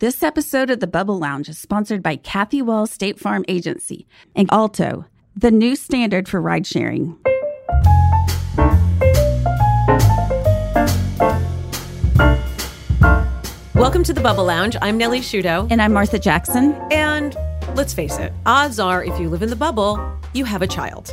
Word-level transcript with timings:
This 0.00 0.22
episode 0.22 0.70
of 0.70 0.80
the 0.80 0.86
Bubble 0.86 1.18
Lounge 1.18 1.50
is 1.50 1.58
sponsored 1.58 2.02
by 2.02 2.16
Kathy 2.16 2.62
Wall's 2.62 2.90
State 2.90 3.20
Farm 3.20 3.44
Agency 3.48 4.06
and 4.34 4.50
Alto, 4.50 5.04
the 5.36 5.50
new 5.50 5.76
standard 5.76 6.26
for 6.26 6.40
ride 6.40 6.66
sharing. 6.66 7.18
Welcome 13.74 14.02
to 14.04 14.14
the 14.14 14.22
Bubble 14.22 14.46
Lounge. 14.46 14.74
I'm 14.80 14.96
Nellie 14.96 15.20
Shudo. 15.20 15.70
And 15.70 15.82
I'm 15.82 15.92
Martha 15.92 16.18
Jackson. 16.18 16.72
And 16.90 17.36
let's 17.74 17.92
face 17.92 18.16
it, 18.16 18.32
odds 18.46 18.80
are 18.80 19.04
if 19.04 19.20
you 19.20 19.28
live 19.28 19.42
in 19.42 19.50
the 19.50 19.54
bubble, 19.54 20.00
you 20.32 20.46
have 20.46 20.62
a 20.62 20.66
child. 20.66 21.12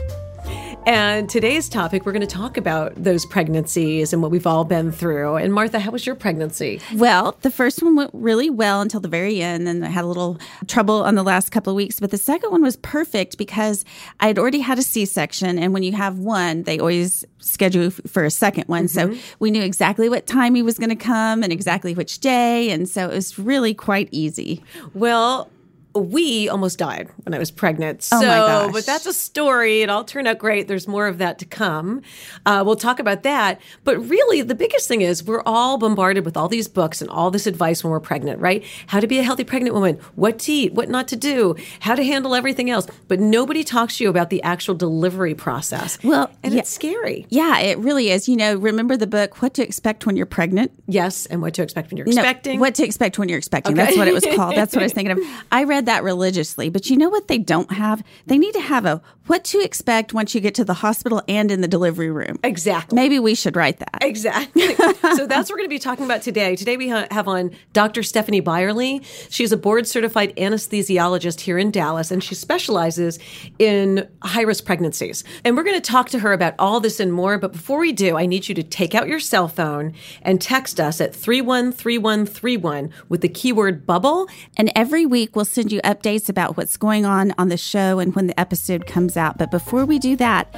And 0.88 1.30
today's 1.30 1.68
topic, 1.68 2.06
we're 2.06 2.14
going 2.14 2.26
to 2.26 2.34
talk 2.34 2.56
about 2.56 2.96
those 2.96 3.26
pregnancies 3.26 4.14
and 4.14 4.22
what 4.22 4.32
we've 4.32 4.48
all 4.48 4.64
been 4.64 4.94
through. 4.94 5.36
And 5.36 5.54
Martha, 5.54 5.80
how 5.80 5.92
was 5.92 6.06
your 6.06 6.16
pregnancy? 6.16 6.80
Well, 6.96 7.36
the 7.42 7.52
first 7.52 7.84
one 7.84 7.98
went 7.98 8.12
really 8.14 8.50
well 8.50 8.80
until 8.80 9.02
the 9.02 9.10
very 9.10 9.42
end, 9.42 9.68
and 9.68 9.84
I 9.84 9.90
had 9.90 10.06
a 10.06 10.08
little 10.08 10.40
trouble 10.66 11.04
on 11.04 11.16
the 11.16 11.24
last 11.24 11.50
couple 11.50 11.72
of 11.72 11.76
weeks. 11.76 12.00
But 12.00 12.12
the 12.12 12.18
second 12.18 12.52
one 12.52 12.62
was 12.62 12.78
perfect 12.78 13.38
because 13.38 13.84
I 14.22 14.28
had 14.28 14.40
already 14.40 14.60
had 14.60 14.80
a 14.80 14.82
C 14.82 15.04
section. 15.04 15.60
And 15.60 15.74
when 15.74 15.84
you 15.84 15.92
have 15.92 16.20
one, 16.20 16.64
they 16.64 16.80
always 16.80 17.26
schedule 17.40 17.90
for 17.90 18.24
a 18.24 18.32
second 18.32 18.70
one. 18.70 18.86
Mm-hmm. 18.86 19.14
So 19.14 19.22
we 19.40 19.52
knew 19.52 19.64
exactly 19.64 20.08
what 20.08 20.26
time 20.26 20.56
he 20.56 20.62
was 20.62 20.78
going 20.78 20.90
to 20.90 20.96
come 20.96 21.44
and 21.44 21.52
exactly 21.52 21.96
which 21.96 22.20
day. 22.20 22.72
And 22.72 22.88
so 22.88 23.10
it 23.10 23.14
was 23.14 23.38
really 23.38 23.74
quite 23.74 24.08
easy. 24.14 24.64
Well, 24.94 25.50
we 25.98 26.50
almost 26.50 26.80
died 26.80 27.10
when 27.24 27.34
I 27.34 27.40
was 27.40 27.52
pregnant. 27.52 28.04
So, 28.04 28.20
oh 28.22 28.70
but 28.72 28.86
that's 28.86 29.06
a 29.06 29.14
story. 29.14 29.82
It 29.82 29.90
all 29.90 30.04
turned 30.04 30.28
out 30.28 30.38
great. 30.38 30.68
There's 30.68 30.88
more 30.88 31.08
of 31.08 31.18
that 31.18 31.40
to 31.40 31.46
come. 31.46 32.02
Uh, 32.46 32.64
we'll 32.66 32.76
talk 32.76 33.00
about 33.00 33.24
that. 33.24 33.60
But 33.84 33.98
really, 33.98 34.42
the 34.42 34.56
biggest 34.56 34.88
thing 34.88 35.02
is 35.02 35.24
we're 35.24 35.44
all 35.46 35.78
bombarded 35.78 36.26
with 36.26 36.38
all 36.38 36.48
these 36.48 36.68
books 36.68 37.02
and 37.02 37.10
all 37.10 37.32
this 37.32 37.48
advice 37.48 37.84
when 37.84 37.92
we're 37.92 38.00
pregnant, 38.00 38.40
right? 38.40 38.64
How 38.88 39.00
to 39.00 39.08
be 39.08 39.20
a 39.20 39.24
healthy 39.24 39.44
pregnant 39.44 39.74
woman, 39.74 40.00
what 40.16 40.40
to 40.40 40.52
eat, 40.52 40.74
what 40.74 40.90
not 40.90 41.08
to 41.10 41.16
do, 41.16 41.56
how 41.80 41.96
to 41.96 42.04
handle 42.04 42.36
everything 42.36 42.70
else. 42.70 42.88
But 43.08 43.20
nobody 43.20 43.64
talks 43.64 43.98
to 43.98 44.04
you 44.04 44.10
about 44.10 44.30
the 44.30 44.42
actual 44.44 44.76
delivery 44.76 45.36
process. 45.36 45.98
Well, 46.04 46.30
and 46.44 46.54
yeah, 46.54 46.62
it's 46.62 46.70
scary. 46.70 47.26
Yeah, 47.30 47.60
it 47.60 47.78
really 47.80 48.10
is. 48.10 48.30
You 48.30 48.36
know, 48.36 48.56
remember 48.56 48.98
the 48.98 49.08
book, 49.08 49.42
What 49.42 49.54
to 49.56 49.64
Expect 49.64 50.06
When 50.06 50.16
You're 50.16 50.26
Pregnant? 50.26 50.72
Yes, 50.88 51.26
and 51.26 51.42
what 51.42 51.54
to 51.56 51.64
expect 51.64 51.92
when 51.92 51.98
you're 51.98 52.08
expecting. 52.08 52.56
No, 52.56 52.62
what 52.62 52.76
to 52.76 52.84
expect 52.86 53.18
when 53.18 53.30
you're 53.30 53.38
expecting. 53.38 53.74
Okay. 53.74 53.86
That's 53.86 53.98
what 53.98 54.08
it 54.08 54.14
was 54.14 54.26
called. 54.36 54.56
That's 54.56 54.76
what 54.76 54.82
I 54.82 54.86
was 54.86 54.94
thinking 54.94 55.12
of. 55.12 55.20
I 55.52 55.64
read 55.64 55.87
that 55.88 56.04
religiously. 56.04 56.70
But 56.70 56.90
you 56.90 56.98
know 56.98 57.10
what 57.10 57.28
they 57.28 57.38
don't 57.38 57.72
have? 57.72 58.04
They 58.28 58.38
need 58.38 58.54
to 58.54 58.62
have 58.62 58.86
a 58.86 59.02
what 59.28 59.44
to 59.44 59.60
expect 59.60 60.14
once 60.14 60.34
you 60.34 60.42
get 60.42 60.56
to 60.56 60.66
the 60.66 60.74
hospital 60.74 61.22
and 61.28 61.52
in 61.52 61.62
the 61.62 61.68
delivery 61.68 62.10
room. 62.10 62.40
Exactly. 62.44 62.96
Maybe 62.96 63.20
we 63.20 63.36
should 63.36 63.56
write 63.56 63.80
that. 63.80 63.98
Exactly. 64.02 64.76
so 64.76 65.28
that's 65.28 65.50
what 65.50 65.52
we're 65.52 65.58
going 65.58 65.66
to 65.66 65.70
be 65.70 65.80
talking 65.80 66.06
about 66.06 66.22
today. 66.22 66.56
Today 66.56 66.78
we 66.78 66.88
have 66.88 67.28
on 67.28 67.52
Dr. 67.74 68.04
Stephanie 68.04 68.40
Byerly. 68.40 69.02
She's 69.30 69.52
a 69.52 69.58
board 69.58 69.88
certified 69.88 70.36
anesthesiologist 70.38 71.42
here 71.42 71.58
in 71.58 71.72
Dallas, 71.72 72.12
and 72.12 72.24
she 72.24 72.36
specializes 72.36 73.20
in 73.60 74.08
high 74.24 74.42
risk 74.42 74.66
pregnancies. 74.66 75.24
And 75.44 75.58
we're 75.58 75.64
going 75.64 75.80
to 75.80 75.92
talk 75.92 76.10
to 76.10 76.20
her 76.20 76.32
about 76.32 76.56
all 76.58 76.80
this 76.80 77.00
and 77.00 77.12
more. 77.12 77.38
But 77.38 77.52
before 77.52 77.80
we 77.80 77.92
do, 77.92 78.18
I 78.18 78.26
need 78.26 78.48
you 78.48 78.56
to 78.56 78.64
take 78.64 78.96
out 78.96 79.08
your 79.08 79.20
cell 79.20 79.48
phone 79.48 79.94
and 80.22 80.42
text 80.42 80.80
us 80.80 81.02
at 81.02 81.14
313131 81.14 82.92
with 83.10 83.22
the 83.22 83.30
keyword 83.30 83.86
bubble. 83.86 84.28
And 84.56 84.72
every 84.76 85.06
week 85.06 85.36
we'll 85.36 85.46
send 85.46 85.72
you 85.72 85.82
updates 85.82 86.30
about 86.30 86.56
what's 86.56 86.78
going 86.78 87.06
on 87.06 87.34
on 87.38 87.50
the 87.50 87.58
show 87.58 88.00
and 88.00 88.16
when 88.16 88.28
the 88.28 88.40
episode 88.40 88.86
comes 88.86 89.17
out. 89.18 89.38
But 89.38 89.52
before 89.52 89.86
we 89.86 90.00
do 90.00 90.16
that, 90.18 90.54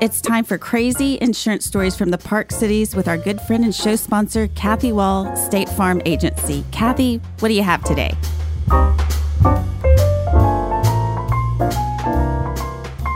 it's 0.00 0.20
time 0.20 0.44
for 0.44 0.58
crazy 0.58 1.18
insurance 1.20 1.64
stories 1.64 1.96
from 1.96 2.10
the 2.10 2.18
Park 2.18 2.50
Cities 2.50 2.96
with 2.96 3.06
our 3.06 3.16
good 3.16 3.40
friend 3.42 3.64
and 3.64 3.74
show 3.74 3.94
sponsor, 3.94 4.48
Kathy 4.48 4.90
Wall, 4.90 5.34
State 5.36 5.68
Farm 5.68 6.02
Agency. 6.04 6.64
Kathy, 6.72 7.20
what 7.38 7.48
do 7.48 7.54
you 7.54 7.62
have 7.62 7.84
today? 7.84 8.12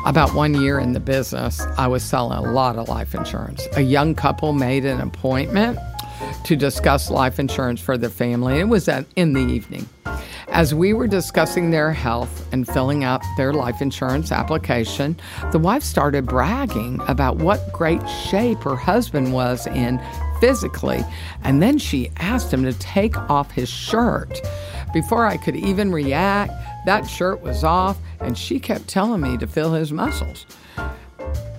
About 0.06 0.32
one 0.34 0.54
year 0.54 0.78
in 0.78 0.92
the 0.92 1.00
business, 1.00 1.60
I 1.76 1.86
was 1.86 2.02
selling 2.02 2.38
a 2.38 2.53
lot 2.53 2.76
of 2.76 2.88
life 2.88 3.14
insurance. 3.14 3.66
A 3.75 3.82
young 3.82 4.14
couple 4.14 4.53
made 4.53 4.84
an 4.84 5.00
appointment 5.00 5.78
to 6.45 6.56
discuss 6.56 7.11
life 7.11 7.39
insurance 7.39 7.81
for 7.81 7.99
their 7.99 8.11
family. 8.11 8.61
It 8.61 8.69
was 8.69 8.89
at, 8.89 9.06
in 9.17 9.33
the 9.33 9.41
evening. 9.41 9.89
As 10.49 10.75
we 10.75 10.95
were 10.95 11.06
discussing 11.06 11.71
their 11.71 11.93
health 11.93 12.47
and 12.53 12.67
filling 12.67 13.05
out 13.05 13.23
their 13.37 13.53
life 13.53 13.83
insurance 13.83 14.33
application, 14.33 15.21
the 15.53 15.59
wife 15.59 15.83
started 15.83 16.27
bragging 16.27 17.01
about 17.06 17.37
what 17.37 17.73
great 17.73 18.01
shape 18.09 18.59
her 18.62 18.75
husband 18.75 19.33
was 19.33 19.67
in 19.67 20.01
physically, 20.41 21.05
and 21.43 21.62
then 21.62 21.79
she 21.79 22.11
asked 22.17 22.53
him 22.53 22.65
to 22.65 22.73
take 22.75 23.17
off 23.31 23.50
his 23.50 23.69
shirt. 23.69 24.41
Before 24.95 25.27
I 25.27 25.37
could 25.37 25.56
even 25.56 25.93
react, 25.93 26.53
that 26.87 27.03
shirt 27.03 27.43
was 27.43 27.62
off, 27.62 27.99
and 28.21 28.37
she 28.37 28.59
kept 28.59 28.89
telling 28.89 29.21
me 29.21 29.37
to 29.37 29.47
feel 29.47 29.75
his 29.75 29.93
muscles. 29.93 30.47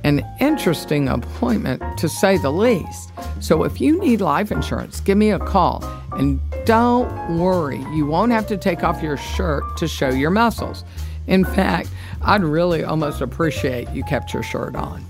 An 0.09 0.25
interesting 0.39 1.07
appointment, 1.07 1.83
to 1.99 2.09
say 2.09 2.39
the 2.39 2.51
least. 2.51 3.11
So 3.41 3.63
if 3.63 3.79
you 3.79 3.99
need 3.99 4.21
life 4.21 4.51
insurance, 4.51 5.01
give 5.01 5.19
me 5.19 5.29
a 5.29 5.37
call. 5.37 5.83
And 6.13 6.39
don't 6.65 7.37
worry, 7.37 7.77
you 7.93 8.07
won't 8.07 8.31
have 8.31 8.47
to 8.47 8.57
take 8.57 8.83
off 8.83 9.03
your 9.03 9.17
shirt 9.17 9.77
to 9.77 9.87
show 9.87 10.09
your 10.09 10.31
muscles. 10.31 10.83
In 11.27 11.45
fact, 11.45 11.89
I'd 12.23 12.43
really 12.43 12.83
almost 12.83 13.21
appreciate 13.21 13.87
you 13.91 14.03
kept 14.03 14.33
your 14.33 14.41
shirt 14.41 14.75
on. 14.75 15.05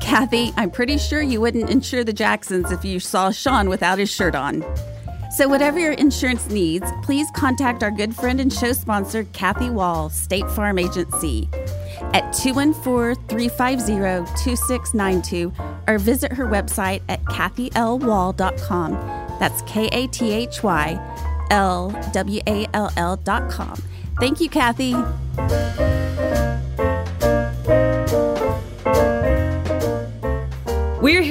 Kathy, 0.00 0.54
I'm 0.56 0.70
pretty 0.70 0.98
sure 0.98 1.20
you 1.20 1.40
wouldn't 1.40 1.68
insure 1.68 2.04
the 2.04 2.12
Jacksons 2.12 2.70
if 2.70 2.84
you 2.84 3.00
saw 3.00 3.32
Sean 3.32 3.68
without 3.68 3.98
his 3.98 4.08
shirt 4.08 4.36
on. 4.36 4.64
So, 5.32 5.48
whatever 5.48 5.80
your 5.80 5.94
insurance 5.94 6.48
needs, 6.48 6.86
please 7.02 7.26
contact 7.34 7.82
our 7.82 7.90
good 7.90 8.14
friend 8.14 8.40
and 8.40 8.52
show 8.52 8.72
sponsor, 8.72 9.24
Kathy 9.32 9.68
Wall, 9.68 10.10
State 10.10 10.48
Farm 10.52 10.78
Agency, 10.78 11.48
at 12.12 12.32
214 12.32 13.22
350 13.28 14.32
2692 14.42 15.52
or 15.86 15.98
visit 15.98 16.32
her 16.32 16.46
website 16.46 17.02
at 17.08 17.22
kathylwall.com. 17.24 18.92
That's 19.38 19.62
K 19.62 19.88
A 19.88 20.06
T 20.08 20.32
H 20.32 20.62
Y 20.62 21.46
L 21.50 21.90
W 22.12 22.40
A 22.46 22.66
L 22.74 22.90
L 22.96 23.16
dot 23.16 23.50
com. 23.50 23.76
Thank 24.18 24.40
you, 24.40 24.48
Kathy. 24.48 24.94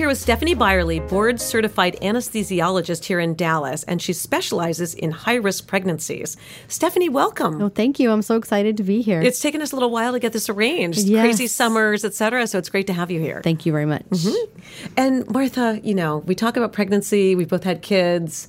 Here 0.07 0.12
with 0.12 0.22
Stephanie 0.22 0.53
Byerly, 0.53 1.01
board 1.01 1.41
certified 1.41 1.97
anesthesiologist 2.01 3.03
here 3.03 3.19
in 3.19 3.35
Dallas, 3.35 3.84
and 3.84 4.01
she 4.01 4.13
specializes 4.13 4.94
in 4.94 5.12
high 5.12 5.35
risk 5.35 5.68
pregnancies. 5.68 6.38
Stephanie, 6.69 7.09
welcome. 7.09 7.62
Oh, 7.62 7.68
thank 7.68 8.00
you. 8.00 8.09
I'm 8.12 8.22
so 8.22 8.38
excited 8.38 8.78
to 8.78 8.84
be 8.84 9.01
here. 9.01 9.22
It's 9.22 9.41
taken 9.41 9.62
us 9.62 9.73
a 9.73 9.75
little 9.75 9.91
while 9.91 10.13
to 10.13 10.19
get 10.19 10.31
this 10.31 10.47
arranged. 10.47 11.00
Yes. 11.00 11.25
Crazy 11.25 11.47
summers, 11.47 12.06
etc. 12.06 12.47
So 12.47 12.57
it's 12.57 12.69
great 12.69 12.88
to 12.88 12.94
have 12.94 13.12
you 13.12 13.19
here. 13.19 13.41
Thank 13.44 13.66
you 13.66 13.73
very 13.73 13.85
much. 13.85 14.06
Mm-hmm. 14.06 14.94
And 14.95 15.29
Martha, 15.29 15.81
you 15.84 15.94
know, 15.94 16.19
we 16.19 16.35
talk 16.35 16.56
about 16.56 16.72
pregnancy. 16.72 17.35
We've 17.35 17.50
both 17.50 17.66
had 17.66 17.81
kids. 17.81 18.47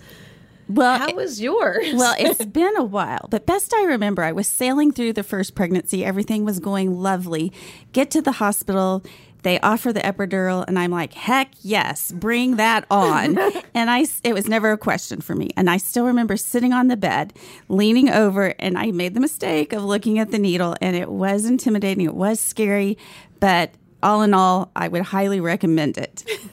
Well, 0.68 0.98
how 0.98 1.12
was 1.14 1.40
yours? 1.40 1.94
well, 1.94 2.14
it's 2.20 2.44
been 2.44 2.76
a 2.76 2.84
while, 2.84 3.26
but 3.30 3.46
best 3.46 3.74
I 3.74 3.84
remember, 3.84 4.22
I 4.22 4.32
was 4.32 4.46
sailing 4.46 4.92
through 4.92 5.14
the 5.14 5.22
first 5.24 5.56
pregnancy. 5.56 6.04
Everything 6.04 6.44
was 6.44 6.60
going 6.60 6.94
lovely. 6.94 7.52
Get 7.92 8.12
to 8.12 8.22
the 8.22 8.32
hospital 8.32 9.02
they 9.42 9.58
offer 9.60 9.92
the 9.92 10.00
epidural 10.00 10.64
and 10.66 10.78
i'm 10.78 10.90
like 10.90 11.14
heck 11.14 11.50
yes 11.62 12.12
bring 12.12 12.56
that 12.56 12.84
on. 12.90 13.38
And 13.74 13.90
i 13.90 14.06
it 14.24 14.34
was 14.34 14.48
never 14.48 14.72
a 14.72 14.78
question 14.78 15.20
for 15.20 15.34
me. 15.34 15.50
And 15.56 15.70
i 15.70 15.76
still 15.76 16.04
remember 16.06 16.36
sitting 16.36 16.72
on 16.72 16.88
the 16.88 16.96
bed 16.96 17.32
leaning 17.68 18.08
over 18.08 18.54
and 18.58 18.76
i 18.78 18.90
made 18.90 19.14
the 19.14 19.20
mistake 19.20 19.72
of 19.72 19.84
looking 19.84 20.18
at 20.18 20.30
the 20.30 20.38
needle 20.38 20.74
and 20.80 20.96
it 20.96 21.10
was 21.10 21.44
intimidating 21.44 22.04
it 22.04 22.14
was 22.14 22.40
scary 22.40 22.98
but 23.40 23.72
all 24.02 24.22
in 24.22 24.32
all, 24.32 24.70
I 24.76 24.88
would 24.88 25.02
highly 25.02 25.40
recommend 25.40 25.98
it. 25.98 26.24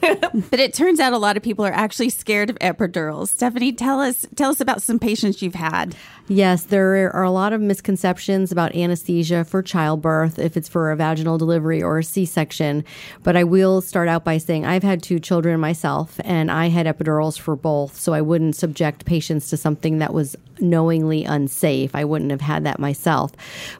but 0.50 0.58
it 0.58 0.74
turns 0.74 0.98
out 0.98 1.12
a 1.12 1.18
lot 1.18 1.36
of 1.36 1.42
people 1.42 1.64
are 1.64 1.72
actually 1.72 2.10
scared 2.10 2.50
of 2.50 2.58
epidurals. 2.58 3.28
Stephanie, 3.28 3.72
tell 3.72 4.00
us 4.00 4.26
tell 4.34 4.50
us 4.50 4.60
about 4.60 4.82
some 4.82 4.98
patients 4.98 5.42
you've 5.42 5.54
had. 5.54 5.94
Yes, 6.28 6.64
there 6.64 7.14
are 7.14 7.22
a 7.22 7.30
lot 7.30 7.52
of 7.52 7.60
misconceptions 7.60 8.50
about 8.50 8.74
anesthesia 8.74 9.44
for 9.44 9.62
childbirth, 9.62 10.40
if 10.40 10.56
it's 10.56 10.68
for 10.68 10.90
a 10.90 10.96
vaginal 10.96 11.38
delivery 11.38 11.80
or 11.80 11.98
a 11.98 12.04
C-section. 12.04 12.84
But 13.22 13.36
I 13.36 13.44
will 13.44 13.80
start 13.80 14.08
out 14.08 14.24
by 14.24 14.38
saying 14.38 14.66
I've 14.66 14.82
had 14.82 15.04
two 15.04 15.20
children 15.20 15.60
myself, 15.60 16.18
and 16.24 16.50
I 16.50 16.66
had 16.66 16.86
epidurals 16.86 17.38
for 17.38 17.54
both, 17.54 17.96
so 17.96 18.12
I 18.12 18.22
wouldn't 18.22 18.56
subject 18.56 19.04
patients 19.04 19.48
to 19.50 19.56
something 19.56 19.98
that 19.98 20.12
was 20.12 20.34
knowingly 20.58 21.24
unsafe. 21.24 21.94
I 21.94 22.04
wouldn't 22.04 22.32
have 22.32 22.40
had 22.40 22.64
that 22.64 22.80
myself. 22.80 23.30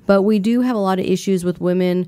But 0.07 0.23
we 0.23 0.39
do 0.39 0.61
have 0.61 0.77
a 0.77 0.81
lot 0.81 1.01
of 1.01 1.05
issues 1.05 1.45
with 1.45 1.61
women 1.61 2.07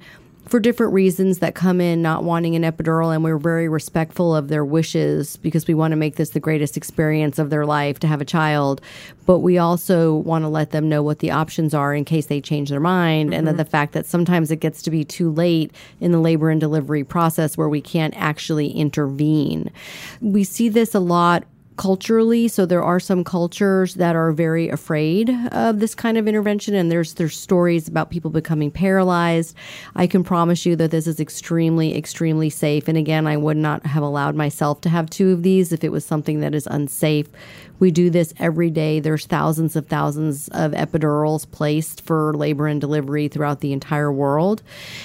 for 0.48 0.58
different 0.58 0.92
reasons 0.92 1.38
that 1.38 1.54
come 1.54 1.80
in 1.80 2.00
not 2.02 2.24
wanting 2.24 2.56
an 2.56 2.62
epidural 2.62 3.14
and 3.14 3.22
we're 3.22 3.38
very 3.38 3.68
respectful 3.68 4.34
of 4.34 4.48
their 4.48 4.64
wishes 4.64 5.36
because 5.36 5.66
we 5.66 5.74
want 5.74 5.92
to 5.92 5.96
make 5.96 6.16
this 6.16 6.30
the 6.30 6.40
greatest 6.40 6.76
experience 6.76 7.38
of 7.38 7.50
their 7.50 7.66
life 7.66 7.98
to 8.00 8.06
have 8.06 8.20
a 8.20 8.24
child 8.24 8.80
but 9.26 9.40
we 9.40 9.58
also 9.58 10.14
want 10.14 10.42
to 10.42 10.48
let 10.48 10.70
them 10.70 10.88
know 10.88 11.02
what 11.02 11.18
the 11.18 11.30
options 11.30 11.74
are 11.74 11.94
in 11.94 12.04
case 12.04 12.26
they 12.26 12.40
change 12.40 12.70
their 12.70 12.80
mind 12.80 13.30
mm-hmm. 13.30 13.38
and 13.38 13.46
that 13.46 13.56
the 13.56 13.64
fact 13.64 13.92
that 13.92 14.06
sometimes 14.06 14.50
it 14.50 14.56
gets 14.56 14.82
to 14.82 14.90
be 14.90 15.04
too 15.04 15.30
late 15.30 15.70
in 16.00 16.12
the 16.12 16.20
labor 16.20 16.50
and 16.50 16.60
delivery 16.60 17.04
process 17.04 17.56
where 17.56 17.68
we 17.68 17.80
can't 17.80 18.14
actually 18.16 18.70
intervene 18.70 19.70
we 20.20 20.42
see 20.44 20.68
this 20.68 20.94
a 20.94 21.00
lot 21.00 21.44
culturally. 21.78 22.48
So 22.48 22.66
there 22.66 22.82
are 22.82 23.00
some 23.00 23.24
cultures 23.24 23.94
that 23.94 24.14
are 24.14 24.32
very 24.32 24.68
afraid 24.68 25.30
of 25.52 25.80
this 25.80 25.94
kind 25.94 26.18
of 26.18 26.28
intervention, 26.28 26.74
and 26.74 26.92
there's 26.92 27.14
there's 27.14 27.38
stories 27.38 27.88
about 27.88 28.10
people 28.10 28.30
becoming 28.30 28.70
paralyzed. 28.70 29.56
I 29.96 30.06
can 30.06 30.22
promise 30.22 30.66
you 30.66 30.76
that 30.76 30.90
this 30.90 31.06
is 31.06 31.20
extremely, 31.20 31.96
extremely 31.96 32.50
safe. 32.50 32.88
And 32.88 32.98
again, 32.98 33.26
I 33.26 33.36
would 33.38 33.56
not 33.56 33.86
have 33.86 34.02
allowed 34.02 34.34
myself 34.34 34.80
to 34.82 34.90
have 34.90 35.08
two 35.08 35.30
of 35.30 35.42
these 35.42 35.72
if 35.72 35.82
it 35.82 35.92
was 35.92 36.04
something 36.04 36.40
that 36.40 36.54
is 36.54 36.66
unsafe. 36.66 37.28
We 37.78 37.90
do 37.90 38.10
this 38.10 38.34
every 38.38 38.70
day. 38.70 39.00
There's 39.00 39.26
thousands 39.26 39.76
of 39.76 39.86
thousands 39.86 40.48
of 40.48 40.72
epidurals 40.72 41.50
placed 41.50 42.00
for 42.00 42.34
labor 42.34 42.66
and 42.66 42.80
delivery 42.80 43.28
throughout 43.28 43.60
the 43.60 43.72
entire 43.72 44.12
world. 44.12 44.62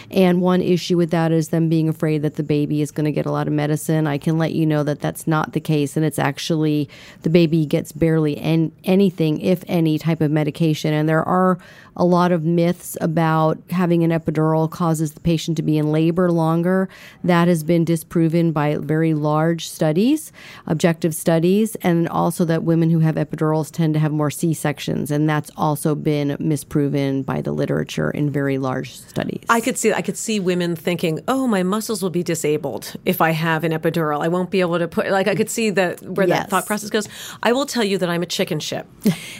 And 0.09 0.41
one 0.41 0.61
issue 0.61 0.97
with 0.97 1.11
that 1.11 1.31
is 1.31 1.49
them 1.49 1.69
being 1.69 1.89
afraid 1.89 2.21
that 2.23 2.35
the 2.35 2.43
baby 2.43 2.81
is 2.81 2.91
going 2.91 3.05
to 3.05 3.11
get 3.11 3.25
a 3.25 3.31
lot 3.31 3.47
of 3.47 3.53
medicine. 3.53 4.07
I 4.07 4.17
can 4.17 4.37
let 4.37 4.53
you 4.53 4.65
know 4.65 4.83
that 4.83 4.99
that's 4.99 5.27
not 5.27 5.53
the 5.53 5.59
case. 5.59 5.95
And 5.95 6.05
it's 6.05 6.19
actually 6.19 6.89
the 7.21 7.29
baby 7.29 7.65
gets 7.65 7.91
barely 7.91 8.37
en- 8.37 8.71
anything, 8.83 9.41
if 9.41 9.63
any, 9.67 9.99
type 9.99 10.21
of 10.21 10.31
medication. 10.31 10.93
And 10.93 11.07
there 11.07 11.23
are 11.23 11.59
a 11.95 12.04
lot 12.06 12.31
of 12.31 12.44
myths 12.44 12.98
about 13.01 13.57
having 13.69 14.04
an 14.04 14.12
epidural 14.12 14.69
causes 14.69 15.13
the 15.13 15.19
patient 15.19 15.57
to 15.57 15.63
be 15.63 15.78
in 15.78 15.92
labor 15.92 16.31
longer. 16.31 16.90
That 17.24 17.48
has 17.48 17.63
been 17.63 17.86
disproven 17.86 18.51
by 18.51 18.78
very 18.78 19.13
large 19.13 19.68
studies, 19.68 20.31
objective 20.66 21.13
studies, 21.16 21.75
and 21.81 22.07
also 22.10 22.45
that 22.45 22.63
women 22.63 22.90
who 22.90 23.00
have 23.00 23.16
epidurals 23.16 23.72
tend 23.72 23.94
to 23.94 24.00
have 24.00 24.12
more 24.12 24.31
C 24.31 24.54
sections, 24.54 25.12
and 25.12 25.30
that's 25.30 25.51
also 25.56 25.95
been 25.95 26.36
misproven 26.40 27.24
by 27.24 27.42
the 27.42 27.51
literature 27.51 28.10
in 28.12 28.30
very 28.30 28.57
large 28.57 28.95
studies. 28.98 29.44
I 29.50 29.62
could 29.62 29.78
see 29.78 29.94
I 29.94 30.01
could 30.01 30.18
see 30.18 30.40
women 30.40 30.75
thinking, 30.75 31.19
"Oh, 31.28 31.48
my 31.48 31.63
muscles 31.63 32.01
will 32.01 32.10
be 32.10 32.24
disabled 32.24 32.94
if 33.06 33.22
I 33.22 33.31
have 33.31 33.63
an 33.63 33.72
epidural. 33.72 34.22
I 34.24 34.28
won't 34.28 34.50
be 34.50 34.62
able 34.62 34.80
to 34.80 34.88
put 34.88 35.10
like 35.12 35.28
I 35.28 35.36
could 35.36 35.50
see 35.50 35.69
that 35.72 36.01
where 36.01 36.28
Yes. 36.28 36.40
that 36.44 36.50
thought 36.50 36.66
process 36.66 36.90
goes." 36.90 37.07
I 37.44 37.51
will 37.54 37.66
tell 37.66 37.84
you 37.84 37.98
that 38.00 38.10
I'm 38.10 38.24
a 38.24 38.25
chicken 38.28 38.60
ship, 38.60 38.88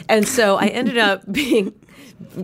and 0.08 0.26
so 0.28 0.56
I 0.56 0.66
ended 0.66 0.98
up 0.98 1.22
being 1.32 1.72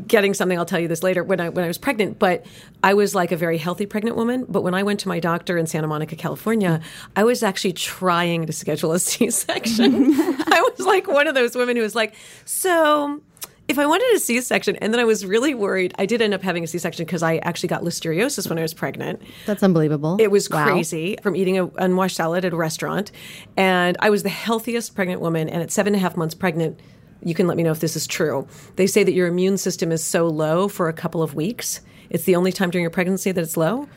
getting 0.06 0.34
something 0.34 0.58
I'll 0.58 0.64
tell 0.66 0.80
you 0.80 0.88
this 0.88 1.02
later 1.02 1.22
when 1.24 1.40
I 1.40 1.48
when 1.48 1.64
I 1.64 1.68
was 1.68 1.78
pregnant, 1.78 2.18
but 2.18 2.44
I 2.82 2.94
was 2.94 3.14
like 3.14 3.32
a 3.32 3.36
very 3.36 3.58
healthy 3.58 3.86
pregnant 3.86 4.16
woman, 4.16 4.46
but 4.48 4.62
when 4.62 4.74
I 4.74 4.82
went 4.82 5.00
to 5.00 5.08
my 5.08 5.20
doctor 5.20 5.56
in 5.58 5.66
Santa 5.66 5.86
Monica, 5.86 6.16
California, 6.16 6.80
I 7.16 7.24
was 7.24 7.42
actually 7.42 7.72
trying 7.74 8.46
to 8.46 8.52
schedule 8.52 8.92
a 8.92 8.98
C-section. 9.10 10.12
I 10.14 10.70
was 10.76 10.86
like 10.86 11.06
one 11.08 11.26
of 11.28 11.34
those 11.34 11.54
women 11.56 11.76
who 11.76 11.82
was 11.82 11.94
like, 11.94 12.14
"So, 12.44 13.20
if 13.68 13.78
I 13.78 13.86
wanted 13.86 14.12
a 14.14 14.18
C-section, 14.18 14.76
and 14.76 14.92
then 14.92 15.00
I 15.00 15.04
was 15.04 15.24
really 15.24 15.54
worried. 15.54 15.94
I 15.98 16.04
did 16.06 16.20
end 16.20 16.34
up 16.34 16.42
having 16.42 16.64
a 16.64 16.66
C-section 16.66 17.04
because 17.06 17.22
I 17.22 17.36
actually 17.38 17.68
got 17.68 17.82
listeriosis 17.82 18.48
when 18.48 18.58
I 18.58 18.62
was 18.62 18.74
pregnant. 18.74 19.22
that's 19.46 19.62
unbelievable. 19.62 20.16
It 20.18 20.30
was 20.30 20.50
Wow. 20.50 20.64
crazy 20.66 21.16
from 21.22 21.36
eating 21.36 21.56
an 21.58 21.70
unwashed 21.78 22.16
salad 22.16 22.44
at 22.44 22.52
a 22.52 22.56
restaurant, 22.56 23.12
and 23.56 23.96
I 24.00 24.10
was 24.10 24.22
the 24.24 24.28
healthiest 24.28 24.94
pregnant 24.96 25.20
woman. 25.20 25.48
And 25.48 25.62
at 25.62 25.70
seven 25.70 25.94
and 25.94 26.00
a 26.00 26.02
half 26.02 26.16
months 26.16 26.34
pregnant, 26.34 26.80
you 27.22 27.34
can 27.34 27.46
let 27.46 27.56
me 27.56 27.62
know 27.62 27.72
if 27.72 27.80
this 27.80 27.96
is 27.96 28.06
true. 28.06 28.46
They 28.76 28.86
say 28.86 29.04
that 29.04 29.12
your 29.12 29.26
immune 29.26 29.58
system 29.58 29.92
is 29.92 30.02
so 30.04 30.26
low 30.26 30.68
for 30.68 30.88
a 30.88 30.92
couple 30.92 31.22
of 31.22 31.34
weeks. 31.34 31.80
It's 32.08 32.24
the 32.24 32.36
only 32.36 32.52
time 32.52 32.70
during 32.70 32.82
your 32.82 32.90
pregnancy 32.90 33.32
that 33.32 33.40
it's 33.40 33.56
low. 33.56 33.88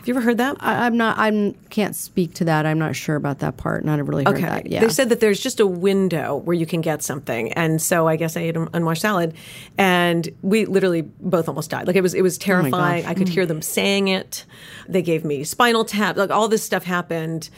Have 0.00 0.08
you 0.08 0.14
ever 0.14 0.22
heard 0.22 0.38
that? 0.38 0.56
I, 0.60 0.86
I'm 0.86 0.96
not. 0.96 1.18
I'm 1.18 1.52
can't 1.68 1.94
speak 1.94 2.32
to 2.36 2.44
that. 2.46 2.64
I'm 2.64 2.78
not 2.78 2.96
sure 2.96 3.16
about 3.16 3.40
that 3.40 3.58
part. 3.58 3.84
Not 3.84 4.02
really 4.06 4.24
heard 4.24 4.38
that. 4.38 4.66
Yeah. 4.66 4.80
They 4.80 4.88
said 4.88 5.10
that 5.10 5.20
there's 5.20 5.38
just 5.38 5.60
a 5.60 5.66
window 5.66 6.36
where 6.36 6.54
you 6.54 6.64
can 6.64 6.80
get 6.80 7.02
something, 7.02 7.52
and 7.52 7.82
so 7.82 8.08
I 8.08 8.16
guess 8.16 8.34
I 8.34 8.40
ate 8.40 8.56
an 8.56 8.70
unwashed 8.72 9.02
salad, 9.02 9.34
and 9.76 10.26
we 10.40 10.64
literally 10.64 11.02
both 11.02 11.48
almost 11.48 11.68
died. 11.68 11.86
Like 11.86 11.96
it 11.96 12.00
was, 12.00 12.14
it 12.14 12.22
was 12.22 12.38
oh 12.38 12.40
terrifying. 12.40 13.04
I 13.04 13.12
could 13.12 13.28
hear 13.28 13.44
them 13.44 13.60
mm. 13.60 13.64
saying 13.64 14.08
it. 14.08 14.46
They 14.88 15.02
gave 15.02 15.22
me 15.22 15.44
spinal 15.44 15.84
tap. 15.84 16.16
Like 16.16 16.30
all 16.30 16.48
this 16.48 16.62
stuff 16.62 16.84
happened 16.84 17.50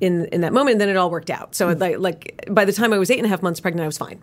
in 0.00 0.24
in 0.26 0.40
that 0.40 0.54
moment, 0.54 0.76
and 0.76 0.80
then 0.80 0.88
it 0.88 0.96
all 0.96 1.10
worked 1.10 1.28
out. 1.28 1.54
So 1.54 1.70
hmm. 1.70 1.78
like, 1.78 1.98
like 1.98 2.44
by 2.50 2.64
the 2.64 2.72
time 2.72 2.94
I 2.94 2.98
was 2.98 3.10
eight 3.10 3.18
and 3.18 3.26
a 3.26 3.28
half 3.28 3.42
months 3.42 3.60
pregnant, 3.60 3.84
I 3.84 3.86
was 3.86 3.98
fine. 3.98 4.22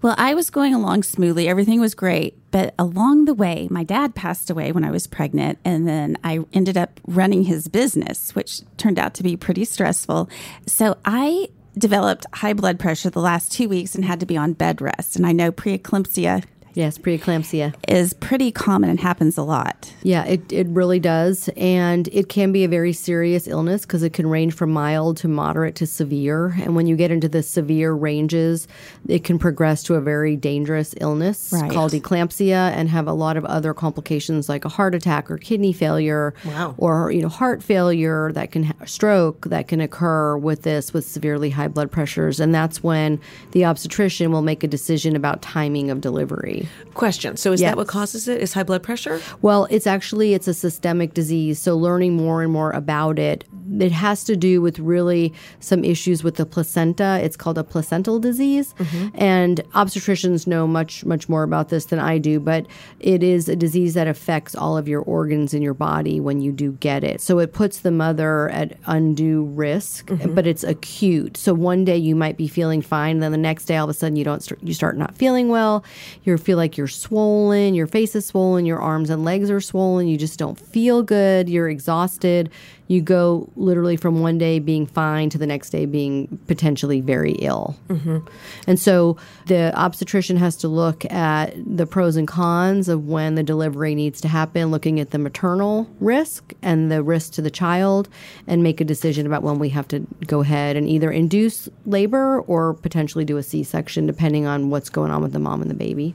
Well, 0.00 0.14
I 0.16 0.34
was 0.34 0.50
going 0.50 0.74
along 0.74 1.02
smoothly. 1.02 1.48
Everything 1.48 1.80
was 1.80 1.94
great. 1.94 2.38
But 2.50 2.74
along 2.78 3.24
the 3.24 3.34
way, 3.34 3.66
my 3.70 3.82
dad 3.82 4.14
passed 4.14 4.48
away 4.48 4.70
when 4.70 4.84
I 4.84 4.90
was 4.90 5.06
pregnant. 5.06 5.58
And 5.64 5.88
then 5.88 6.16
I 6.22 6.40
ended 6.52 6.76
up 6.76 7.00
running 7.06 7.44
his 7.44 7.68
business, 7.68 8.34
which 8.34 8.62
turned 8.76 8.98
out 8.98 9.14
to 9.14 9.22
be 9.22 9.36
pretty 9.36 9.64
stressful. 9.64 10.30
So 10.66 10.96
I 11.04 11.48
developed 11.76 12.26
high 12.34 12.52
blood 12.52 12.78
pressure 12.78 13.10
the 13.10 13.20
last 13.20 13.52
two 13.52 13.68
weeks 13.68 13.94
and 13.94 14.04
had 14.04 14.20
to 14.20 14.26
be 14.26 14.36
on 14.36 14.52
bed 14.52 14.80
rest. 14.80 15.16
And 15.16 15.26
I 15.26 15.32
know 15.32 15.50
preeclampsia 15.50 16.44
yes, 16.78 16.96
preeclampsia. 16.96 17.74
is 17.88 18.12
pretty 18.14 18.50
common 18.52 18.88
and 18.90 19.00
happens 19.00 19.36
a 19.36 19.42
lot. 19.42 19.92
Yeah, 20.02 20.24
it, 20.24 20.50
it 20.52 20.66
really 20.68 21.00
does. 21.00 21.50
And 21.56 22.08
it 22.08 22.28
can 22.28 22.52
be 22.52 22.64
a 22.64 22.68
very 22.68 22.92
serious 22.92 23.46
illness 23.48 23.82
because 23.82 24.02
it 24.02 24.12
can 24.12 24.26
range 24.28 24.54
from 24.54 24.70
mild 24.70 25.16
to 25.18 25.28
moderate 25.28 25.74
to 25.76 25.86
severe. 25.86 26.54
And 26.62 26.74
when 26.76 26.86
you 26.86 26.96
get 26.96 27.10
into 27.10 27.28
the 27.28 27.42
severe 27.42 27.92
ranges, 27.92 28.68
it 29.08 29.24
can 29.24 29.38
progress 29.38 29.82
to 29.84 29.94
a 29.96 30.00
very 30.00 30.36
dangerous 30.36 30.94
illness 31.00 31.50
Right. 31.52 31.70
called 31.70 31.92
eclampsia 31.92 32.70
and 32.72 32.88
have 32.88 33.06
a 33.08 33.12
lot 33.12 33.36
of 33.36 33.44
other 33.44 33.74
complications 33.74 34.48
like 34.48 34.64
a 34.64 34.68
heart 34.68 34.94
attack 34.94 35.30
or 35.30 35.38
kidney 35.38 35.72
failure 35.72 36.32
Wow. 36.44 36.74
or 36.78 37.10
you 37.10 37.22
know 37.22 37.28
heart 37.28 37.62
failure 37.62 38.30
that 38.32 38.52
can 38.52 38.62
ha- 38.64 38.74
stroke 38.84 39.46
that 39.46 39.66
can 39.66 39.80
occur 39.80 40.36
with 40.36 40.62
this 40.62 40.92
with 40.94 41.04
severely 41.04 41.50
high 41.50 41.66
blood 41.68 41.90
pressures 41.90 42.38
and 42.38 42.54
that's 42.54 42.82
when 42.82 43.18
the 43.52 43.64
obstetrician 43.64 44.30
will 44.30 44.42
make 44.42 44.62
a 44.62 44.68
decision 44.68 45.16
about 45.16 45.42
timing 45.42 45.90
of 45.90 46.00
delivery. 46.00 46.67
Question. 46.94 47.36
So 47.36 47.52
is 47.52 47.60
Yes. 47.60 47.70
that 47.70 47.76
what 47.76 47.86
causes 47.86 48.26
it? 48.28 48.40
Is 48.40 48.52
high 48.54 48.62
blood 48.62 48.82
pressure? 48.82 49.20
Well, 49.42 49.66
it's 49.70 49.86
actually 49.86 50.34
it's 50.34 50.48
a 50.48 50.54
systemic 50.54 51.14
disease. 51.14 51.58
So 51.58 51.76
learning 51.76 52.16
more 52.16 52.42
and 52.42 52.52
more 52.52 52.72
about 52.72 53.18
it, 53.18 53.44
it 53.78 53.92
has 53.92 54.24
to 54.24 54.36
do 54.36 54.60
with 54.60 54.78
really 54.78 55.32
some 55.60 55.84
issues 55.84 56.24
with 56.24 56.36
the 56.36 56.46
placenta. 56.46 57.20
It's 57.22 57.36
called 57.36 57.58
a 57.58 57.64
placental 57.64 58.18
disease, 58.18 58.74
mm-hmm. 58.78 59.08
and 59.14 59.62
obstetricians 59.74 60.46
know 60.46 60.66
much 60.66 61.04
much 61.04 61.28
more 61.28 61.42
about 61.42 61.68
this 61.68 61.86
than 61.86 61.98
I 61.98 62.18
do. 62.18 62.40
But 62.40 62.66
it 62.98 63.22
is 63.22 63.48
a 63.48 63.56
disease 63.56 63.94
that 63.94 64.08
affects 64.08 64.54
all 64.54 64.76
of 64.76 64.88
your 64.88 65.02
organs 65.02 65.54
in 65.54 65.62
your 65.62 65.74
body 65.74 66.20
when 66.20 66.40
you 66.40 66.52
do 66.52 66.72
get 66.72 67.04
it. 67.04 67.20
So 67.20 67.38
it 67.38 67.52
puts 67.52 67.80
the 67.80 67.90
mother 67.90 68.48
at 68.48 68.76
undue 68.86 69.44
risk, 69.44 70.06
mm-hmm. 70.06 70.34
but 70.34 70.46
it's 70.46 70.64
acute. 70.64 71.36
So 71.36 71.54
one 71.54 71.84
day 71.84 71.96
you 71.96 72.16
might 72.16 72.36
be 72.36 72.48
feeling 72.48 72.82
fine, 72.82 73.20
then 73.20 73.32
the 73.32 73.38
next 73.38 73.66
day 73.66 73.76
all 73.76 73.84
of 73.84 73.90
a 73.90 73.94
sudden 73.94 74.16
you 74.16 74.24
don't 74.24 74.42
start, 74.42 74.62
you 74.62 74.74
start 74.74 74.96
not 74.96 75.16
feeling 75.16 75.48
well. 75.48 75.84
You 76.24 76.36
feel 76.36 76.56
like 76.58 76.76
you're 76.76 76.86
swollen, 76.88 77.74
your 77.74 77.86
face 77.86 78.14
is 78.14 78.26
swollen, 78.26 78.66
your 78.66 78.80
arms 78.80 79.08
and 79.08 79.24
legs 79.24 79.50
are 79.50 79.60
swollen, 79.60 80.06
you 80.08 80.18
just 80.18 80.38
don't 80.38 80.58
feel 80.58 81.02
good, 81.02 81.48
you're 81.48 81.70
exhausted. 81.70 82.50
You 82.88 83.02
go 83.02 83.50
literally 83.54 83.98
from 83.98 84.22
one 84.22 84.38
day 84.38 84.58
being 84.60 84.86
fine 84.86 85.28
to 85.28 85.36
the 85.36 85.46
next 85.46 85.68
day 85.68 85.84
being 85.84 86.38
potentially 86.46 87.02
very 87.02 87.32
ill. 87.32 87.76
Mm-hmm. 87.88 88.26
And 88.66 88.80
so 88.80 89.18
the 89.44 89.78
obstetrician 89.78 90.38
has 90.38 90.56
to 90.56 90.68
look 90.68 91.04
at 91.12 91.52
the 91.66 91.84
pros 91.84 92.16
and 92.16 92.26
cons 92.26 92.88
of 92.88 93.06
when 93.06 93.34
the 93.34 93.42
delivery 93.42 93.94
needs 93.94 94.22
to 94.22 94.28
happen, 94.28 94.70
looking 94.70 95.00
at 95.00 95.10
the 95.10 95.18
maternal 95.18 95.86
risk 96.00 96.54
and 96.62 96.90
the 96.90 97.02
risk 97.02 97.34
to 97.34 97.42
the 97.42 97.50
child, 97.50 98.08
and 98.46 98.62
make 98.62 98.80
a 98.80 98.84
decision 98.84 99.26
about 99.26 99.42
when 99.42 99.58
we 99.58 99.68
have 99.68 99.86
to 99.88 100.06
go 100.26 100.40
ahead 100.40 100.74
and 100.74 100.88
either 100.88 101.10
induce 101.10 101.68
labor 101.84 102.40
or 102.40 102.72
potentially 102.72 103.26
do 103.26 103.36
a 103.36 103.42
C 103.42 103.62
section, 103.64 104.06
depending 104.06 104.46
on 104.46 104.70
what's 104.70 104.88
going 104.88 105.10
on 105.10 105.20
with 105.20 105.32
the 105.32 105.38
mom 105.38 105.60
and 105.60 105.70
the 105.70 105.74
baby. 105.74 106.14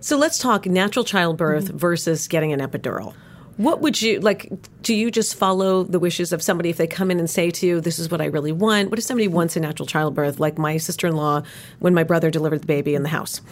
So 0.00 0.16
let's 0.16 0.38
talk 0.38 0.66
natural 0.66 1.04
childbirth 1.04 1.66
mm-hmm. 1.66 1.76
versus 1.76 2.26
getting 2.26 2.52
an 2.52 2.60
epidural. 2.60 3.14
What 3.60 3.82
would 3.82 4.00
you 4.00 4.20
like? 4.20 4.50
Do 4.80 4.94
you 4.94 5.10
just 5.10 5.34
follow 5.34 5.84
the 5.84 5.98
wishes 5.98 6.32
of 6.32 6.42
somebody 6.42 6.70
if 6.70 6.78
they 6.78 6.86
come 6.86 7.10
in 7.10 7.18
and 7.18 7.28
say 7.28 7.50
to 7.50 7.66
you, 7.66 7.78
"This 7.82 7.98
is 7.98 8.10
what 8.10 8.22
I 8.22 8.24
really 8.24 8.52
want"? 8.52 8.88
What 8.88 8.98
if 8.98 9.04
somebody 9.04 9.28
wants 9.28 9.54
a 9.54 9.60
natural 9.60 9.86
childbirth, 9.86 10.40
like 10.40 10.56
my 10.56 10.78
sister-in-law 10.78 11.42
when 11.78 11.92
my 11.92 12.02
brother 12.02 12.30
delivered 12.30 12.62
the 12.62 12.66
baby 12.66 12.94
in 12.94 13.02
the 13.02 13.10
house? 13.10 13.42